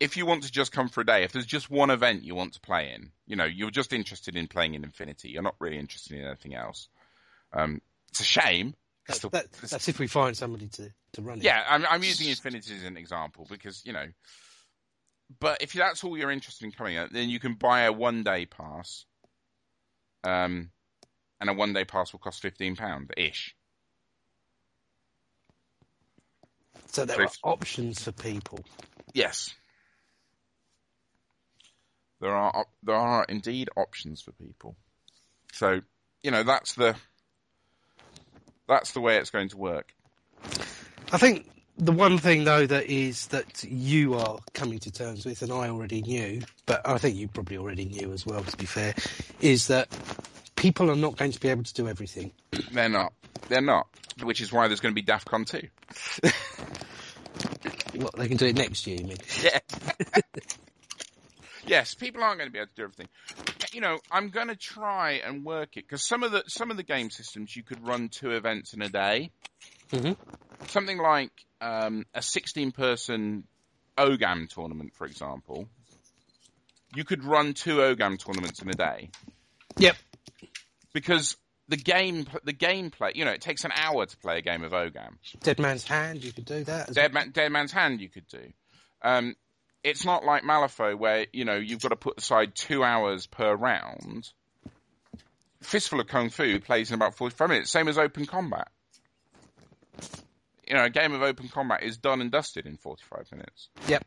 if 0.00 0.16
you 0.16 0.26
want 0.26 0.42
to 0.44 0.52
just 0.52 0.72
come 0.72 0.88
for 0.88 1.00
a 1.00 1.07
day, 1.07 1.22
if 1.22 1.33
there's 1.33 1.46
just 1.46 1.70
one 1.70 1.90
event 1.90 2.24
you 2.24 2.35
want 2.35 2.54
to 2.54 2.61
play 2.61 2.92
in, 2.94 3.11
you 3.26 3.37
know, 3.37 3.44
you're 3.44 3.70
just 3.70 3.92
interested 3.92 4.37
in 4.37 4.48
playing 4.48 4.74
in 4.74 4.85
Infinity, 4.85 5.30
you're 5.30 5.42
not 5.42 5.54
really 5.61 5.78
interested 5.78 6.16
in 6.18 6.24
anything 6.26 6.54
else. 6.54 6.88
Um, 7.52 7.80
it's 8.11 8.20
a 8.20 8.24
shame. 8.24 8.74
That, 9.07 9.16
the- 9.20 9.28
that, 9.30 9.52
that's 9.52 9.88
if 9.88 9.98
we 9.98 10.07
find 10.07 10.37
somebody 10.37 10.66
to, 10.68 10.90
to 11.12 11.22
run 11.22 11.38
it. 11.38 11.44
yeah, 11.44 11.62
I'm, 11.68 11.85
I'm 11.88 12.02
using 12.02 12.28
Infinity 12.28 12.74
as 12.74 12.85
an 12.85 12.96
example 12.96 13.46
because, 13.48 13.83
you 13.85 13.92
know, 13.92 14.07
but 15.40 15.62
if 15.62 15.72
that's 15.72 16.04
all 16.04 16.16
you're 16.18 16.30
interested 16.30 16.64
in 16.64 16.72
coming 16.72 16.96
at, 16.96 17.12
then 17.12 17.28
you 17.28 17.38
can 17.40 17.54
buy 17.54 17.83
a 17.83 17.92
one 17.92 18.22
day 18.22 18.46
pass. 18.46 19.04
Um, 20.22 20.70
and 21.40 21.50
a 21.50 21.52
one 21.52 21.72
day 21.72 21.85
pass 21.85 22.12
will 22.12 22.20
cost 22.20 22.42
£15 22.42 22.76
ish. 23.16 23.54
So 26.87 27.04
there 27.04 27.16
So 27.16 27.22
are 27.22 27.52
options 27.52 28.02
for 28.02 28.12
people. 28.12 28.61
Yes. 29.12 29.54
There 32.24 32.34
are 32.34 32.56
op- 32.56 32.72
there 32.82 32.96
are 32.96 33.26
indeed 33.28 33.68
options 33.76 34.22
for 34.22 34.32
people. 34.32 34.76
So, 35.52 35.82
you 36.22 36.30
know, 36.30 36.42
that's 36.42 36.72
the 36.72 36.96
that's 38.66 38.92
the 38.92 39.00
way 39.02 39.18
it's 39.18 39.28
going 39.28 39.50
to 39.50 39.58
work. 39.58 39.92
I 41.12 41.18
think 41.18 41.50
the 41.76 41.92
one 41.92 42.16
thing 42.16 42.44
though 42.44 42.66
that 42.66 42.87
is 42.87 43.26
that 43.26 43.62
you 43.64 44.14
are 44.14 44.38
coming 44.54 44.78
to 44.78 44.90
terms 44.90 45.26
with, 45.26 45.42
and 45.42 45.52
I 45.52 45.68
already 45.68 46.00
knew, 46.00 46.40
but 46.64 46.80
I 46.88 46.96
think 46.96 47.16
you 47.16 47.28
probably 47.28 47.58
already 47.58 47.84
knew 47.84 48.10
as 48.14 48.24
well. 48.24 48.42
To 48.42 48.56
be 48.56 48.64
fair, 48.64 48.94
is 49.42 49.66
that 49.66 49.94
people 50.56 50.90
are 50.90 50.96
not 50.96 51.18
going 51.18 51.32
to 51.32 51.40
be 51.40 51.50
able 51.50 51.64
to 51.64 51.74
do 51.74 51.88
everything. 51.88 52.32
They're 52.72 52.88
not. 52.88 53.12
They're 53.50 53.60
not. 53.60 53.87
Which 54.22 54.40
is 54.40 54.50
why 54.50 54.66
there's 54.66 54.80
going 54.80 54.94
to 54.94 55.02
be 55.02 55.04
DAF 55.06 55.26
CON 55.26 55.44
2. 55.44 55.60
Well, 57.96 58.10
they 58.16 58.26
can 58.26 58.37
do 58.37 58.46
it 58.46 58.56
next 58.56 58.88
year. 58.88 58.96
You 58.96 59.06
mean? 59.06 59.18
Yeah. 59.40 59.60
yes, 61.66 61.94
people 61.94 62.22
aren't 62.22 62.38
going 62.38 62.48
to 62.48 62.53
be 62.53 62.59
able 62.59 62.68
to 62.68 62.74
do 62.74 62.83
everything. 62.85 63.09
You 63.72 63.81
know, 63.81 63.98
I'm 64.11 64.29
going 64.29 64.48
to 64.48 64.57
try 64.57 65.12
and 65.24 65.44
work 65.44 65.77
it 65.77 65.85
because 65.87 66.03
some 66.07 66.22
of 66.22 66.33
the 66.33 66.44
some 66.46 66.70
of 66.70 66.77
the 66.77 66.83
game 66.83 67.11
systems 67.11 67.55
you 67.57 67.62
could 67.62 67.87
run 67.87 68.09
two 68.09 68.31
events 68.31 68.72
in 68.74 68.83
a 68.83 68.88
day. 68.88 69.31
Mhm. 69.90 70.16
Something 70.68 70.98
like 70.98 71.33
um, 71.61 72.05
a 72.14 72.22
16 72.22 72.72
person 72.72 73.44
OGAM 73.98 74.48
tournament, 74.48 74.92
for 74.94 75.07
example. 75.07 75.68
You 76.94 77.05
could 77.05 77.24
run 77.24 77.55
two 77.55 77.77
OGAM 77.83 78.18
tournaments 78.18 78.62
in 78.62 78.68
a 78.70 78.74
day 78.74 79.11
Yep. 79.79 79.96
because 80.92 81.37
the 81.68 81.77
game 81.77 82.27
the 82.44 82.53
gameplay. 82.53 83.14
You 83.16 83.24
know, 83.24 83.33
it 83.33 83.40
takes 83.40 83.64
an 83.64 83.72
hour 83.74 84.07
to 84.07 84.16
play 84.18 84.38
a 84.38 84.42
game 84.42 84.62
of 84.62 84.72
OGAM. 84.72 85.16
Dead 85.42 85.59
Man's 85.59 85.85
Hand. 85.85 86.22
You 86.22 86.33
could 86.33 86.44
do 86.44 86.62
that. 86.64 86.92
Dead, 86.92 87.12
Man, 87.12 87.31
Dead 87.31 87.50
Man's 87.50 87.72
Hand 87.72 88.00
you 88.00 88.09
could 88.09 88.29
do. 88.29 88.53
Um, 89.03 89.35
it's 89.84 90.04
not 90.04 90.24
like 90.24 90.42
Malifaux 90.42 90.98
where, 90.98 91.26
you 91.32 91.44
know, 91.44 91.56
you've 91.56 91.82
got 91.82 91.90
to 91.90 91.96
put 91.96 92.18
aside 92.18 92.54
two 92.54 92.82
hours 92.82 93.26
per 93.26 93.54
round. 93.54 94.32
Fistful 95.62 96.00
of 96.00 96.08
Kung 96.08 96.30
Fu 96.30 96.58
plays 96.58 96.90
in 96.90 96.94
about 96.94 97.14
45 97.14 97.48
minutes, 97.48 97.70
same 97.70 97.88
as 97.88 97.98
Open 97.98 98.26
Combat. 98.26 98.68
You 100.66 100.74
know, 100.74 100.84
a 100.84 100.90
game 100.90 101.12
of 101.12 101.22
Open 101.22 101.48
Combat 101.48 101.82
is 101.82 101.98
done 101.98 102.22
and 102.22 102.30
dusted 102.30 102.66
in 102.66 102.78
45 102.78 103.30
minutes. 103.32 103.68
Yep. 103.86 104.04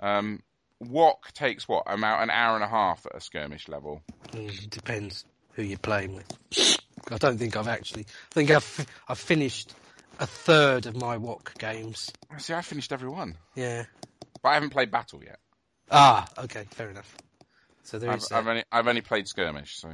Um, 0.00 0.42
Wok 0.80 1.32
takes 1.32 1.66
what, 1.66 1.84
about 1.86 2.22
an 2.22 2.30
hour 2.30 2.54
and 2.54 2.64
a 2.64 2.68
half 2.68 3.06
at 3.06 3.16
a 3.16 3.20
skirmish 3.20 3.68
level. 3.68 4.02
Mm, 4.32 4.68
depends 4.68 5.24
who 5.52 5.62
you're 5.62 5.78
playing 5.78 6.14
with. 6.14 6.78
I 7.10 7.16
don't 7.18 7.38
think 7.38 7.56
I've 7.56 7.68
actually. 7.68 8.02
I 8.02 8.34
think 8.34 8.50
I've 8.50 8.86
I've 9.08 9.18
finished 9.18 9.74
a 10.18 10.26
third 10.26 10.86
of 10.86 10.96
my 10.96 11.16
Wok 11.16 11.54
games. 11.58 12.10
See, 12.38 12.54
I 12.54 12.62
finished 12.62 12.92
every 12.92 13.08
one, 13.08 13.36
Yeah. 13.54 13.84
But 14.42 14.50
I 14.50 14.54
haven't 14.54 14.70
played 14.70 14.90
Battle 14.90 15.22
yet. 15.22 15.38
Ah, 15.90 16.26
okay, 16.38 16.64
fair 16.70 16.90
enough. 16.90 17.16
So 17.82 17.98
there 17.98 18.10
I've, 18.10 18.18
is. 18.18 18.32
I've 18.32 18.46
only 18.46 18.64
I've 18.70 18.88
only 18.88 19.00
played 19.00 19.28
skirmish. 19.28 19.76
So, 19.76 19.92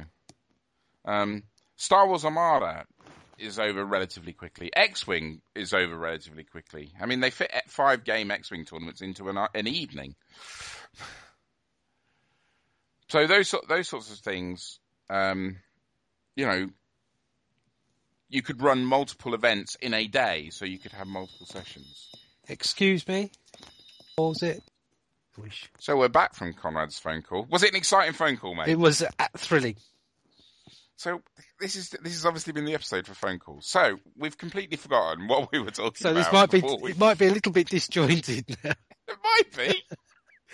um, 1.05 1.43
Star 1.75 2.07
Wars 2.07 2.25
Armada 2.25 2.85
is 3.37 3.57
over 3.59 3.83
relatively 3.85 4.33
quickly. 4.33 4.69
X-wing 4.75 5.41
is 5.55 5.73
over 5.73 5.97
relatively 5.97 6.43
quickly. 6.43 6.91
I 7.01 7.05
mean, 7.05 7.19
they 7.19 7.29
fit 7.29 7.51
five 7.67 8.03
game 8.03 8.31
X-wing 8.31 8.65
tournaments 8.65 9.01
into 9.01 9.29
an 9.29 9.37
an 9.53 9.67
evening. 9.67 10.15
So 13.09 13.25
those 13.25 13.53
those 13.67 13.87
sorts 13.87 14.11
of 14.11 14.19
things, 14.19 14.79
um, 15.09 15.57
you 16.35 16.45
know, 16.45 16.69
you 18.29 18.41
could 18.43 18.61
run 18.61 18.85
multiple 18.85 19.33
events 19.33 19.75
in 19.81 19.93
a 19.93 20.07
day, 20.07 20.49
so 20.51 20.65
you 20.65 20.77
could 20.77 20.91
have 20.91 21.07
multiple 21.07 21.47
sessions. 21.47 22.09
Excuse 22.47 23.07
me. 23.07 23.31
What 24.19 24.29
was 24.29 24.43
it? 24.43 24.61
Wish. 25.37 25.69
So 25.79 25.95
we're 25.95 26.09
back 26.09 26.35
from 26.35 26.53
Conrad's 26.53 26.99
phone 26.99 27.21
call. 27.21 27.47
Was 27.49 27.63
it 27.63 27.69
an 27.69 27.77
exciting 27.77 28.13
phone 28.13 28.35
call, 28.35 28.53
mate? 28.53 28.67
It 28.67 28.77
was 28.77 29.01
uh, 29.01 29.07
thrilling. 29.37 29.77
So 30.97 31.21
this 31.61 31.77
is 31.77 31.91
this 31.91 32.13
has 32.13 32.25
obviously 32.25 32.51
been 32.51 32.65
the 32.65 32.73
episode 32.73 33.07
for 33.07 33.13
phone 33.13 33.39
calls. 33.39 33.65
So 33.65 33.97
we've 34.17 34.37
completely 34.37 34.75
forgotten 34.75 35.29
what 35.29 35.49
we 35.53 35.59
were 35.59 35.71
talking 35.71 35.95
So 35.95 36.11
about. 36.11 36.25
So 36.25 36.31
this 36.31 36.33
might 36.33 36.51
be 36.51 36.83
we- 36.83 36.91
it 36.91 36.99
might 36.99 37.17
be 37.17 37.27
a 37.27 37.31
little 37.31 37.53
bit 37.53 37.69
disjointed 37.69 38.57
now. 38.63 38.73
It 39.07 39.17
might 39.23 39.55
be. 39.55 39.83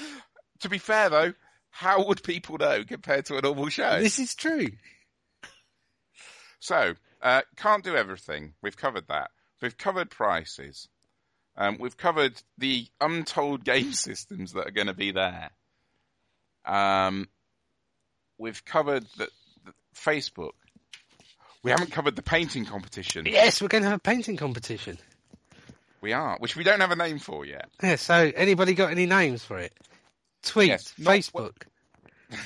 to 0.59 0.69
be 0.69 0.77
fair 0.77 1.09
though, 1.09 1.33
how 1.71 2.05
would 2.05 2.21
people 2.21 2.59
know 2.59 2.83
compared 2.83 3.25
to 3.25 3.37
a 3.37 3.41
normal 3.41 3.69
show? 3.69 3.99
This 3.99 4.19
is 4.19 4.35
true. 4.35 4.67
So, 6.59 6.93
uh, 7.21 7.41
can't 7.57 7.83
do 7.83 7.95
everything. 7.95 8.53
We've 8.61 8.77
covered 8.77 9.07
that. 9.07 9.31
We've 9.61 9.77
covered 9.77 10.11
prices. 10.11 10.87
Um, 11.57 11.77
we've 11.79 11.95
covered 11.97 12.41
the 12.57 12.87
untold 12.99 13.63
game 13.63 13.91
systems 13.93 14.53
that 14.53 14.67
are 14.67 14.71
going 14.71 14.87
to 14.87 14.93
be 14.93 15.11
there. 15.11 15.49
Um, 16.65 17.27
we've 18.37 18.63
covered 18.65 19.05
the, 19.17 19.29
the 19.65 19.73
Facebook. 19.95 20.51
We 21.63 21.71
haven't 21.71 21.91
covered 21.91 22.15
the 22.15 22.21
painting 22.21 22.65
competition. 22.65 23.25
Yes, 23.25 23.61
we're 23.61 23.69
going 23.69 23.83
to 23.83 23.89
have 23.89 23.97
a 23.97 24.01
painting 24.01 24.37
competition. 24.37 24.97
We 26.01 26.13
are, 26.13 26.37
which 26.39 26.55
we 26.55 26.63
don't 26.63 26.79
have 26.81 26.91
a 26.91 26.95
name 26.95 27.17
for 27.17 27.45
yet. 27.45 27.67
Yeah. 27.81 27.95
So 27.95 28.31
anybody 28.35 28.73
got 28.75 28.91
any 28.91 29.07
names 29.07 29.43
for 29.43 29.57
it? 29.57 29.73
Tweet, 30.43 30.67
Yes, 30.67 30.93
Facebook. 30.99 31.63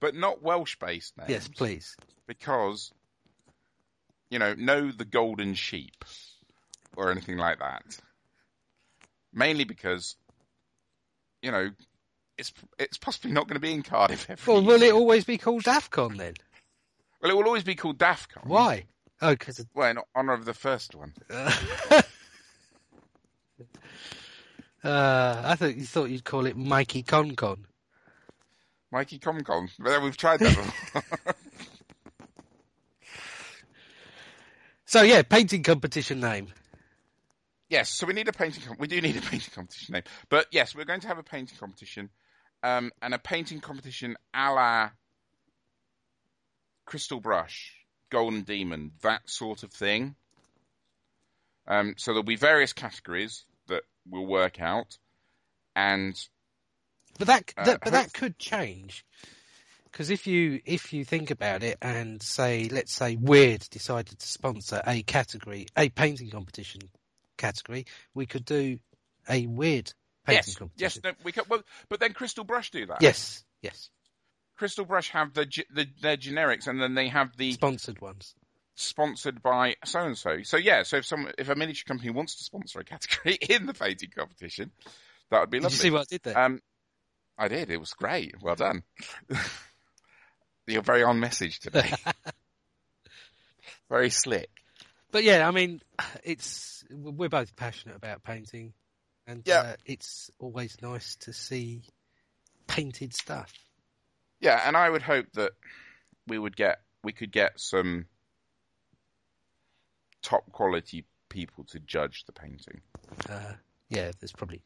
But 0.00 0.14
not 0.14 0.42
Welsh-based 0.42 1.18
names. 1.18 1.30
yes, 1.30 1.48
please. 1.48 1.94
because 2.26 2.92
you 4.30 4.38
know, 4.38 4.54
know 4.54 4.90
the 4.90 5.04
golden 5.04 5.54
sheep 5.54 6.02
or 7.00 7.10
anything 7.10 7.38
like 7.38 7.58
that. 7.58 7.82
Mainly 9.32 9.64
because 9.64 10.16
you 11.42 11.50
know, 11.50 11.70
it's 12.36 12.52
it's 12.78 12.98
possibly 12.98 13.32
not 13.32 13.46
going 13.48 13.54
to 13.54 13.60
be 13.60 13.72
in 13.72 13.82
Cardiff 13.82 14.46
Well, 14.46 14.62
will 14.62 14.80
year. 14.80 14.90
it 14.90 14.94
always 14.94 15.24
be 15.24 15.38
called 15.38 15.62
DAFCON 15.64 16.16
then? 16.18 16.34
Well, 17.22 17.30
it 17.30 17.34
will 17.34 17.44
always 17.46 17.64
be 17.64 17.74
called 17.74 17.98
DAFCON. 17.98 18.46
Why? 18.46 18.84
Oh, 19.22 19.30
because 19.32 19.64
Well, 19.74 19.90
in 19.90 19.98
honour 20.16 20.32
of 20.34 20.44
the 20.44 20.54
first 20.54 20.94
one. 20.94 21.14
uh, 21.30 22.02
I 24.84 25.54
thought 25.56 25.76
you 25.76 25.84
thought 25.84 26.10
you'd 26.10 26.24
call 26.24 26.46
it 26.46 26.56
Mikey 26.56 27.02
Con 27.02 27.34
Con. 27.36 27.66
Mikey 28.92 29.18
ConCon. 29.20 29.68
Well, 29.78 30.02
We've 30.02 30.16
tried 30.16 30.40
that 30.40 30.56
before. 30.56 31.34
So 34.84 35.02
yeah, 35.02 35.22
painting 35.22 35.62
competition 35.62 36.18
name. 36.18 36.48
Yes, 37.70 37.88
so 37.88 38.04
we 38.04 38.14
need 38.14 38.26
a 38.26 38.32
painting. 38.32 38.64
Com- 38.64 38.76
we 38.80 38.88
do 38.88 39.00
need 39.00 39.16
a 39.16 39.20
painting 39.30 39.52
competition 39.54 39.92
name, 39.94 40.02
but 40.28 40.46
yes, 40.50 40.74
we're 40.74 40.84
going 40.84 41.00
to 41.00 41.08
have 41.08 41.18
a 41.18 41.22
painting 41.22 41.56
competition, 41.56 42.10
um, 42.64 42.90
and 43.00 43.14
a 43.14 43.18
painting 43.18 43.60
competition 43.60 44.16
a 44.34 44.52
la 44.52 44.90
Crystal 46.84 47.20
Brush, 47.20 47.76
Golden 48.10 48.42
Demon, 48.42 48.90
that 49.02 49.30
sort 49.30 49.62
of 49.62 49.72
thing. 49.72 50.16
Um, 51.68 51.94
so 51.96 52.10
there'll 52.10 52.24
be 52.24 52.34
various 52.34 52.72
categories 52.72 53.44
that 53.68 53.84
we'll 54.04 54.26
work 54.26 54.60
out, 54.60 54.98
and 55.76 56.20
But 57.18 57.28
that, 57.28 57.54
Uh, 57.56 57.64
that 57.66 57.80
but 57.84 57.92
that 57.92 58.12
could 58.12 58.36
change 58.36 59.04
because 59.84 60.10
if 60.10 60.26
you 60.26 60.60
if 60.64 60.92
you 60.92 61.04
think 61.04 61.30
about 61.30 61.62
it 61.62 61.78
and 61.82 62.20
say 62.20 62.68
let's 62.68 62.92
say 62.92 63.16
Wyrd 63.16 63.68
decided 63.70 64.18
to 64.18 64.26
sponsor 64.26 64.82
a 64.86 65.02
category 65.02 65.66
a 65.76 65.88
painting 65.88 66.30
competition 66.30 66.80
category, 67.40 67.86
we 68.14 68.26
could 68.26 68.44
do 68.44 68.78
a 69.28 69.46
Wyrd 69.46 69.92
painting 70.26 70.70
yes, 70.76 70.96
yes, 70.96 70.98
no, 71.02 71.12
we 71.24 71.32
can, 71.32 71.44
well, 71.48 71.62
but 71.88 71.98
then 71.98 72.12
Crystal 72.12 72.44
Brush 72.44 72.70
do 72.70 72.86
that. 72.86 73.02
yes, 73.02 73.44
yes, 73.62 73.90
Crystal 74.56 74.84
Brush 74.84 75.10
have 75.10 75.34
the, 75.34 75.46
the 75.74 75.86
their 76.00 76.16
generics, 76.16 76.66
and 76.66 76.80
then 76.80 76.94
they 76.94 77.08
have 77.08 77.36
the 77.36 77.52
sponsored 77.52 78.00
ones. 78.00 78.34
sponsored 78.74 79.42
by 79.42 79.76
so 79.84 80.00
and 80.00 80.16
so. 80.18 80.42
So 80.42 80.56
yeah, 80.56 80.82
so 80.82 80.98
if 80.98 81.06
some 81.06 81.28
if 81.38 81.48
a 81.48 81.54
miniature 81.54 81.84
company 81.88 82.10
wants 82.10 82.36
to 82.36 82.44
sponsor 82.44 82.80
a 82.80 82.84
category 82.84 83.34
in 83.48 83.66
the 83.66 83.74
painting 83.74 84.10
competition, 84.16 84.70
that 85.30 85.40
would 85.40 85.50
be 85.50 85.58
Did 85.58 85.64
lovely. 85.64 85.76
you 85.76 85.82
see 85.82 85.90
what 85.90 86.00
I 86.02 86.04
did 86.10 86.22
there? 86.22 86.38
Um, 86.38 86.60
I 87.38 87.48
did. 87.48 87.70
It 87.70 87.78
was 87.78 87.94
great. 87.94 88.34
Well 88.42 88.54
done. 88.56 88.82
You're 90.66 90.82
very 90.82 91.02
on 91.02 91.18
message 91.18 91.58
today. 91.60 91.90
very 93.90 94.10
slick. 94.10 94.50
But 95.12 95.24
yeah, 95.24 95.46
I 95.46 95.50
mean, 95.50 95.80
it's 96.24 96.84
we're 96.90 97.28
both 97.28 97.54
passionate 97.56 97.96
about 97.96 98.22
painting, 98.22 98.72
and 99.26 99.42
Yeah. 99.46 99.60
uh, 99.60 99.76
it's 99.84 100.30
always 100.38 100.76
nice 100.82 101.16
to 101.20 101.32
see 101.32 101.82
painted 102.66 103.14
stuff. 103.14 103.52
Yeah, 104.40 104.60
and 104.66 104.76
I 104.76 104.88
would 104.88 105.02
hope 105.02 105.26
that 105.34 105.52
we 106.26 106.38
would 106.38 106.56
get 106.56 106.80
we 107.02 107.12
could 107.12 107.32
get 107.32 107.58
some 107.60 108.06
top 110.22 110.50
quality 110.52 111.04
people 111.28 111.64
to 111.64 111.80
judge 111.80 112.24
the 112.26 112.32
painting. 112.32 112.80
Uh, 113.28 113.52
yeah, 113.88 114.10
there's 114.20 114.32
probably 114.32 114.60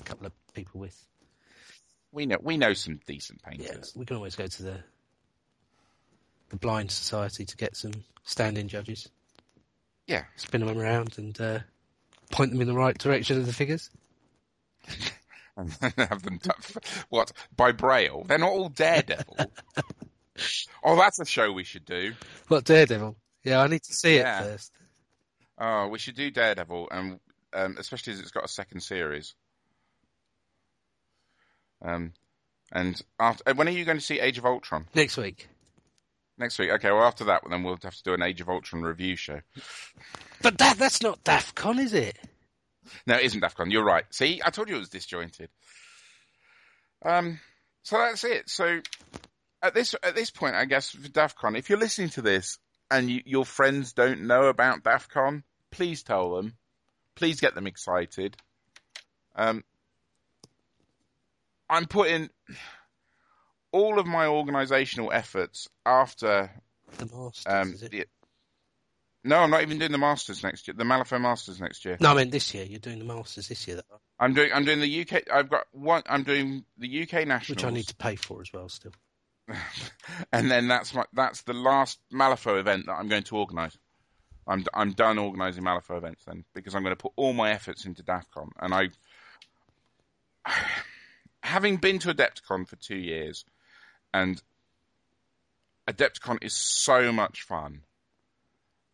a 0.00 0.04
couple 0.04 0.26
of 0.26 0.32
people 0.54 0.80
with. 0.80 0.96
We 2.12 2.26
know 2.26 2.38
we 2.40 2.56
know 2.56 2.72
some 2.72 3.00
decent 3.06 3.40
Yeah, 3.42 3.68
painters. 3.68 3.92
we 3.96 4.06
can 4.06 4.16
always 4.16 4.34
go 4.36 4.46
to 4.46 4.62
the 4.62 4.76
the 6.50 6.56
blind 6.56 6.90
society 6.90 7.44
to 7.44 7.56
get 7.56 7.76
some 7.76 7.92
stand-in 8.24 8.68
judges, 8.68 9.08
Yeah. 10.08 10.24
spin 10.36 10.64
them 10.66 10.76
around, 10.76 11.16
and 11.18 11.40
uh, 11.40 11.58
point 12.32 12.50
them 12.50 12.60
in 12.60 12.66
the 12.66 12.74
right 12.74 12.98
direction 12.98 13.38
of 13.38 13.46
the 13.46 13.52
figures. 13.52 13.90
and 15.56 15.70
have 15.96 16.22
them 16.22 16.38
t- 16.38 16.50
what 17.10 17.30
by 17.54 17.72
braille. 17.72 18.24
They're 18.26 18.38
not 18.38 18.50
all 18.50 18.68
Daredevil. 18.70 19.36
oh, 20.84 20.96
that's 20.96 21.20
a 21.20 21.24
show 21.26 21.52
we 21.52 21.64
should 21.64 21.84
do. 21.84 22.14
What 22.48 22.64
Daredevil? 22.64 23.16
Yeah, 23.44 23.60
I 23.60 23.66
need 23.68 23.82
to 23.84 23.92
see 23.92 24.16
Yeah. 24.16 24.40
it 24.40 24.44
first. 24.44 24.72
Oh, 25.58 25.88
we 25.88 25.98
should 25.98 26.16
do 26.16 26.30
Daredevil, 26.30 26.88
and 26.90 27.20
um, 27.52 27.76
especially 27.78 28.12
as 28.14 28.20
it's 28.20 28.30
got 28.30 28.44
a 28.44 28.48
second 28.48 28.80
series. 28.80 29.34
Um, 31.82 32.12
and 32.72 33.00
after 33.20 33.54
when 33.54 33.68
are 33.68 33.72
you 33.72 33.84
going 33.84 33.98
to 33.98 34.04
see 34.04 34.20
Age 34.20 34.38
of 34.38 34.44
Ultron? 34.46 34.86
Next 34.94 35.16
week. 35.16 35.48
Next 36.38 36.58
week. 36.58 36.70
Okay. 36.70 36.90
Well, 36.90 37.02
after 37.02 37.24
that, 37.24 37.42
then 37.48 37.62
we'll 37.62 37.78
have 37.82 37.96
to 37.96 38.02
do 38.02 38.14
an 38.14 38.22
Age 38.22 38.40
of 38.40 38.48
Ultron 38.48 38.82
review 38.82 39.16
show. 39.16 39.40
But 40.40 40.58
that 40.58 40.78
that's 40.78 41.02
not 41.02 41.24
DAFCON, 41.24 41.78
is 41.80 41.92
it? 41.92 42.16
No, 43.06 43.16
it 43.16 43.24
isn't 43.24 43.42
DAFCON. 43.42 43.72
You're 43.72 43.84
right. 43.84 44.04
See, 44.10 44.40
I 44.44 44.50
told 44.50 44.68
you 44.68 44.76
it 44.76 44.80
was 44.80 44.88
disjointed. 44.88 45.50
Um, 47.04 47.40
so 47.82 47.98
that's 47.98 48.24
it. 48.24 48.48
So 48.48 48.80
at 49.62 49.74
this 49.74 49.94
at 50.02 50.14
this 50.14 50.30
point, 50.30 50.54
I 50.54 50.64
guess 50.64 50.90
for 50.90 51.08
DAFCON, 51.08 51.58
if 51.58 51.68
you're 51.68 51.78
listening 51.78 52.10
to 52.10 52.22
this 52.22 52.58
and 52.90 53.10
you, 53.10 53.22
your 53.24 53.44
friends 53.44 53.92
don't 53.92 54.26
know 54.26 54.44
about 54.44 54.82
DAFCON, 54.82 55.42
please 55.70 56.02
tell 56.02 56.36
them. 56.36 56.54
Please 57.16 57.40
get 57.40 57.56
them 57.56 57.66
excited. 57.66 58.36
Um, 59.34 59.64
I'm 61.68 61.86
putting 61.86 62.30
all 63.72 63.98
of 63.98 64.06
my 64.06 64.26
organisational 64.26 65.12
efforts 65.12 65.68
after 65.84 66.50
The 66.98 67.06
Masters, 67.06 67.46
um, 67.46 67.72
is 67.72 67.82
it? 67.82 67.90
the, 67.90 68.06
no, 69.24 69.38
I'm 69.40 69.50
not 69.50 69.62
even 69.62 69.78
doing 69.78 69.92
the 69.92 69.98
Masters 69.98 70.42
next 70.42 70.68
year. 70.68 70.74
The 70.74 70.84
Malifaux 70.84 71.20
Masters 71.20 71.60
next 71.60 71.84
year. 71.84 71.96
No, 72.00 72.12
I 72.12 72.14
mean 72.14 72.30
this 72.30 72.54
year. 72.54 72.64
You're 72.64 72.78
doing 72.78 72.98
the 72.98 73.04
Masters 73.04 73.48
this 73.48 73.66
year, 73.66 73.76
though, 73.76 74.00
I'm 74.18 74.34
doing. 74.34 74.50
I'm 74.52 74.64
doing 74.64 74.80
the 74.80 75.00
UK. 75.00 75.24
I've 75.32 75.50
got 75.50 75.66
one. 75.72 76.02
I'm 76.06 76.22
doing 76.22 76.64
the 76.78 77.02
UK 77.02 77.26
nationals, 77.26 77.48
which 77.48 77.64
I 77.64 77.70
need 77.70 77.88
to 77.88 77.96
pay 77.96 78.16
for 78.16 78.40
as 78.40 78.52
well. 78.52 78.68
Still, 78.68 78.92
and 80.32 80.50
then 80.50 80.68
that's 80.68 80.94
my. 80.94 81.04
That's 81.12 81.42
the 81.42 81.52
last 81.52 81.98
Malifaux 82.12 82.58
event 82.58 82.86
that 82.86 82.92
I'm 82.92 83.08
going 83.08 83.24
to 83.24 83.36
organise. 83.36 83.76
I'm 84.46 84.64
I'm 84.72 84.92
done 84.92 85.18
organising 85.18 85.64
Malifaux 85.64 85.98
events 85.98 86.24
then 86.24 86.44
because 86.54 86.74
I'm 86.74 86.82
going 86.82 86.96
to 86.96 87.02
put 87.02 87.12
all 87.16 87.32
my 87.32 87.50
efforts 87.50 87.84
into 87.84 88.02
DAFCON, 88.02 88.48
and 88.60 88.72
I, 88.72 88.88
having 91.42 91.76
been 91.76 91.98
to 92.00 92.14
Adepticon 92.14 92.66
for 92.66 92.76
two 92.76 92.96
years, 92.96 93.44
and 94.12 94.40
Adepticon 95.88 96.42
is 96.42 96.54
so 96.54 97.12
much 97.12 97.42
fun. 97.42 97.82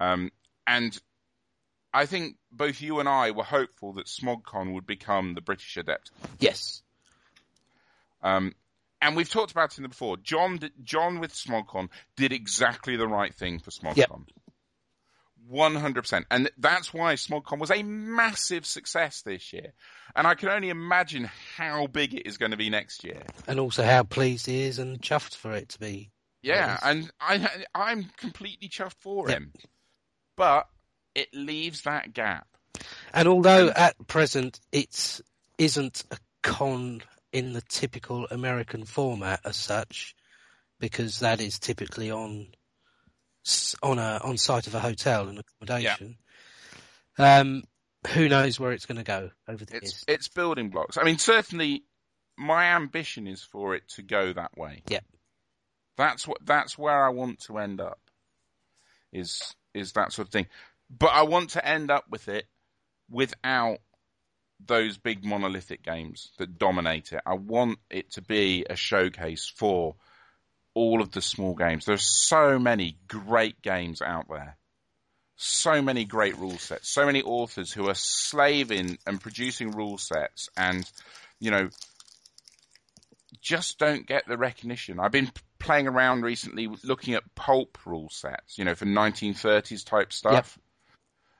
Um, 0.01 0.31
and 0.67 0.99
I 1.93 2.07
think 2.07 2.37
both 2.51 2.81
you 2.81 3.01
and 3.01 3.09
I 3.09 3.31
were 3.31 3.45
hopeful 3.45 3.95
that 3.95 4.07
SmogCon 4.07 4.75
would 4.75 4.87
become 4.87 5.35
the 5.35 5.41
British 5.41 5.77
Adepticon. 5.77 6.11
Yes. 6.39 6.83
Um, 8.23 8.55
and 9.01 9.17
we've 9.17 9.31
talked 9.31 9.53
about 9.53 9.79
it 9.79 9.83
before. 9.89 10.17
John, 10.17 10.59
John 10.83 11.21
with 11.21 11.35
SmogCon 11.35 11.89
did 12.17 12.33
exactly 12.33 12.97
the 12.97 13.07
right 13.07 13.35
thing 13.35 13.59
for 13.59 13.71
SmogCon. 13.71 13.97
Yep. 13.97 14.11
100%. 15.53 16.25
And 16.31 16.51
that's 16.59 16.93
why 16.93 17.15
SmogCon 17.15 17.59
was 17.59 17.71
a 17.71 17.83
massive 17.83 18.67
success 18.67 19.23
this 19.23 19.53
year. 19.53 19.73
And 20.17 20.27
I 20.27 20.35
can 20.35 20.49
only 20.49 20.71
imagine 20.71 21.31
how 21.57 21.87
big 21.87 22.15
it 22.15 22.27
is 22.27 22.39
going 22.39 22.53
to 22.53 22.57
be 22.57 22.71
next 22.71 23.05
year. 23.05 23.23
And 23.47 23.59
also 23.59 23.83
how 23.83 24.05
pleased 24.05 24.47
he 24.47 24.63
is 24.63 24.79
and 24.79 25.01
chuffed 25.01 25.37
for 25.37 25.53
it 25.53 25.71
to 25.71 25.79
be. 25.79 26.11
Yeah, 26.43 26.79
and 26.83 27.11
I, 27.21 27.49
I'm 27.75 28.11
completely 28.19 28.69
chuffed 28.69 29.01
for 29.01 29.29
him. 29.29 29.53
But 30.37 30.69
it 31.15 31.29
leaves 31.33 31.83
that 31.83 32.13
gap. 32.13 32.47
And 33.13 33.29
although 33.29 33.71
at 33.71 33.95
present 34.07 34.61
it 34.73 35.21
isn't 35.59 36.05
a 36.11 36.19
con 36.43 37.03
in 37.33 37.53
the 37.53 37.63
typical 37.63 38.27
American 38.31 38.85
format 38.85 39.41
as 39.45 39.57
such, 39.57 40.15
because 40.79 41.21
that 41.21 41.41
is 41.41 41.59
typically 41.59 42.11
on 42.11 42.49
on 43.83 43.99
a 43.99 44.21
on 44.23 44.37
site 44.39 44.67
of 44.67 44.75
a 44.75 44.81
hotel 44.81 45.29
and 45.29 45.39
accommodation. 45.39 46.17
Um, 47.19 47.65
who 48.09 48.29
knows 48.29 48.59
where 48.59 48.73
it's 48.73 48.87
going 48.87 48.99
to 48.99 49.05
go 49.05 49.31
over 49.49 49.65
the 49.65 49.77
It's 49.77 49.93
years? 49.93 50.05
it's 50.09 50.29
building 50.29 50.71
blocks. 50.71 50.99
I 50.99 51.05
mean, 51.05 51.19
certainly, 51.19 51.85
my 52.37 52.75
ambition 52.75 53.27
is 53.27 53.43
for 53.43 53.75
it 53.75 53.89
to 53.97 54.03
go 54.03 54.33
that 54.33 54.57
way. 54.57 54.83
Yeah. 54.89 55.01
That's 55.97 56.27
what 56.27 56.39
that's 56.45 56.77
where 56.77 57.05
I 57.05 57.11
want 57.11 57.41
to 57.45 57.59
end 57.59 57.81
up. 57.81 58.01
Is 59.13 59.55
is 59.75 59.93
that 59.93 60.13
sort 60.13 60.29
of 60.29 60.33
thing, 60.33 60.47
but 60.91 61.13
I 61.13 61.23
want 61.23 61.51
to 61.51 61.67
end 61.67 61.91
up 61.91 62.05
with 62.11 62.29
it 62.29 62.47
without 63.09 63.79
those 64.65 64.97
big 64.99 65.25
monolithic 65.25 65.83
games 65.83 66.31
that 66.39 66.59
dominate 66.59 67.13
it. 67.13 67.21
I 67.27 67.35
want 67.35 67.79
it 67.91 68.13
to 68.13 68.23
be 68.23 68.65
a 68.69 68.77
showcase 68.77 69.53
for 69.55 69.95
all 70.75 71.01
of 71.01 71.13
the 71.13 71.23
small 71.23 71.55
games. 71.55 71.87
There 71.87 71.95
are 71.95 71.99
so 71.99 72.59
many 72.59 72.99
great 73.09 73.63
games 73.63 74.03
out 74.03 74.27
there. 74.29 74.57
So 75.37 75.83
many 75.83 76.05
great 76.05 76.37
rule 76.39 76.59
sets. 76.59 76.89
So 76.89 77.07
many 77.07 77.23
authors 77.23 77.73
who 77.73 77.89
are 77.89 77.95
slaving 77.95 78.99
and 79.07 79.21
producing 79.21 79.73
rule 79.73 79.99
sets 79.99 80.49
and, 80.57 80.89
you 81.41 81.51
know, 81.51 81.71
just 83.41 83.79
don't 83.79 84.07
get 84.07 84.27
the 84.27 84.39
recognition. 84.39 85.01
I've 85.01 85.13
been 85.13 85.31
playing 85.59 85.89
around 85.89 86.23
recently 86.23 86.69
looking 86.83 87.15
at 87.15 87.35
pulp 87.35 87.79
rule 87.85 88.09
sets, 88.11 88.59
you 88.59 88.65
know, 88.65 88.75
for 88.75 88.87
1930s 88.87 89.85
type 89.85 90.13
stuff. 90.13 90.59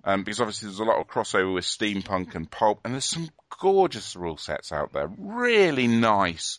Um, 0.07 0.23
because 0.23 0.41
obviously 0.41 0.69
there's 0.69 0.81
a 0.81 0.85
lot 0.85 1.01
of 1.01 1.07
crossover 1.07 1.55
with 1.55 1.65
steampunk 1.65 2.35
and 2.35 2.51
pulp, 2.51 2.81
and 2.85 2.93
there's 2.93 3.07
some 3.07 3.31
gorgeous 3.59 4.15
rule 4.17 4.37
sets 4.37 4.71
out 4.71 4.93
there. 4.93 5.11
Really 5.17 5.87
nice 5.87 6.59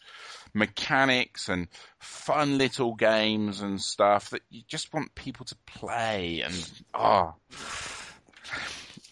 mechanics 0.55 1.49
and 1.49 1.67
fun 1.99 2.57
little 2.57 2.95
games 2.95 3.61
and 3.61 3.81
stuff 3.81 4.29
that 4.31 4.41
you 4.49 4.63
just 4.67 4.93
want 4.93 5.13
people 5.13 5.45
to 5.45 5.55
play 5.65 6.41
and 6.41 6.71
ah. 6.93 7.33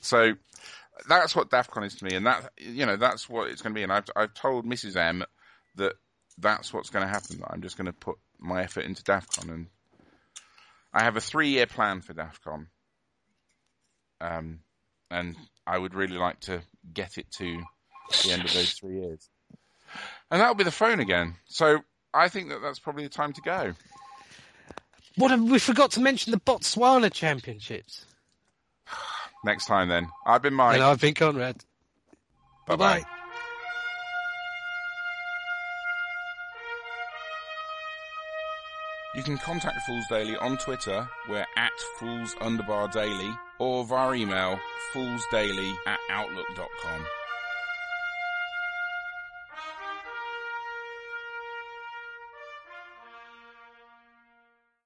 So 0.01 0.34
that's 1.08 1.36
what 1.36 1.49
DAFCON 1.49 1.86
is 1.86 1.95
to 1.95 2.06
me, 2.06 2.15
and 2.15 2.25
that 2.25 2.51
you 2.58 2.86
know 2.86 2.97
that's 2.97 3.29
what 3.29 3.49
it's 3.49 3.62
going 3.62 3.73
to 3.73 3.77
be. 3.77 3.84
And 3.84 3.91
I've 3.91 4.06
I've 4.15 4.34
told 4.34 4.65
Mrs 4.65 4.95
M 4.95 5.23
that 5.75 5.93
that's 6.38 6.73
what's 6.73 6.89
going 6.89 7.06
to 7.06 7.12
happen. 7.12 7.41
I'm 7.47 7.62
just 7.62 7.77
going 7.77 7.88
to 7.88 7.93
put 7.93 8.17
my 8.39 8.63
effort 8.63 8.86
into 8.86 9.03
DAFCON, 9.03 9.49
and 9.49 9.67
I 10.93 11.03
have 11.03 11.17
a 11.17 11.21
three 11.21 11.49
year 11.49 11.67
plan 11.67 12.01
for 12.01 12.13
DAFCON. 12.13 12.67
Um, 14.21 14.60
and 15.12 15.36
I 15.67 15.77
would 15.77 15.93
really 15.93 16.17
like 16.17 16.39
to 16.41 16.62
get 16.93 17.17
it 17.17 17.29
to 17.32 17.62
the 18.23 18.32
end 18.32 18.45
of 18.45 18.53
those 18.53 18.71
three 18.71 19.01
years. 19.01 19.29
And 20.34 20.41
that'll 20.41 20.56
be 20.56 20.63
the 20.63 20.72
phone 20.72 21.00
again. 21.00 21.36
So 21.46 21.82
I 22.12 22.28
think 22.28 22.50
that 22.50 22.60
that's 22.60 22.80
probably 22.80 23.04
the 23.04 23.10
time 23.10 23.34
to 23.34 23.41
go. 23.41 23.74
What 25.15 25.30
have, 25.30 25.43
we 25.43 25.60
forgot 25.60 25.91
to 25.91 26.00
mention 26.00 26.32
the 26.32 26.39
Botswana 26.39 27.13
Championships. 27.13 28.08
Next 29.46 29.67
time 29.67 29.89
then. 29.89 30.08
I've 30.26 30.41
been 30.41 30.56
Mike. 30.56 30.74
And 30.74 30.84
I've 30.84 31.00
been 31.00 31.13
Conrad. 31.13 31.63
Bye 32.65 32.76
bye. 32.78 33.04
You 39.13 39.22
can 39.22 39.38
contact 39.38 39.78
Fools 39.86 40.06
Daily 40.10 40.36
on 40.38 40.58
Twitter, 40.58 41.08
we're 41.30 41.46
at 41.56 41.80
Fools 42.00 42.34
Underbar 42.41 42.91
Daily, 42.91 43.38
or 43.60 43.86
via 43.86 44.13
email, 44.13 44.60
foolsdaily 44.96 45.76
at 45.86 46.00
outlook.com. 46.10 47.06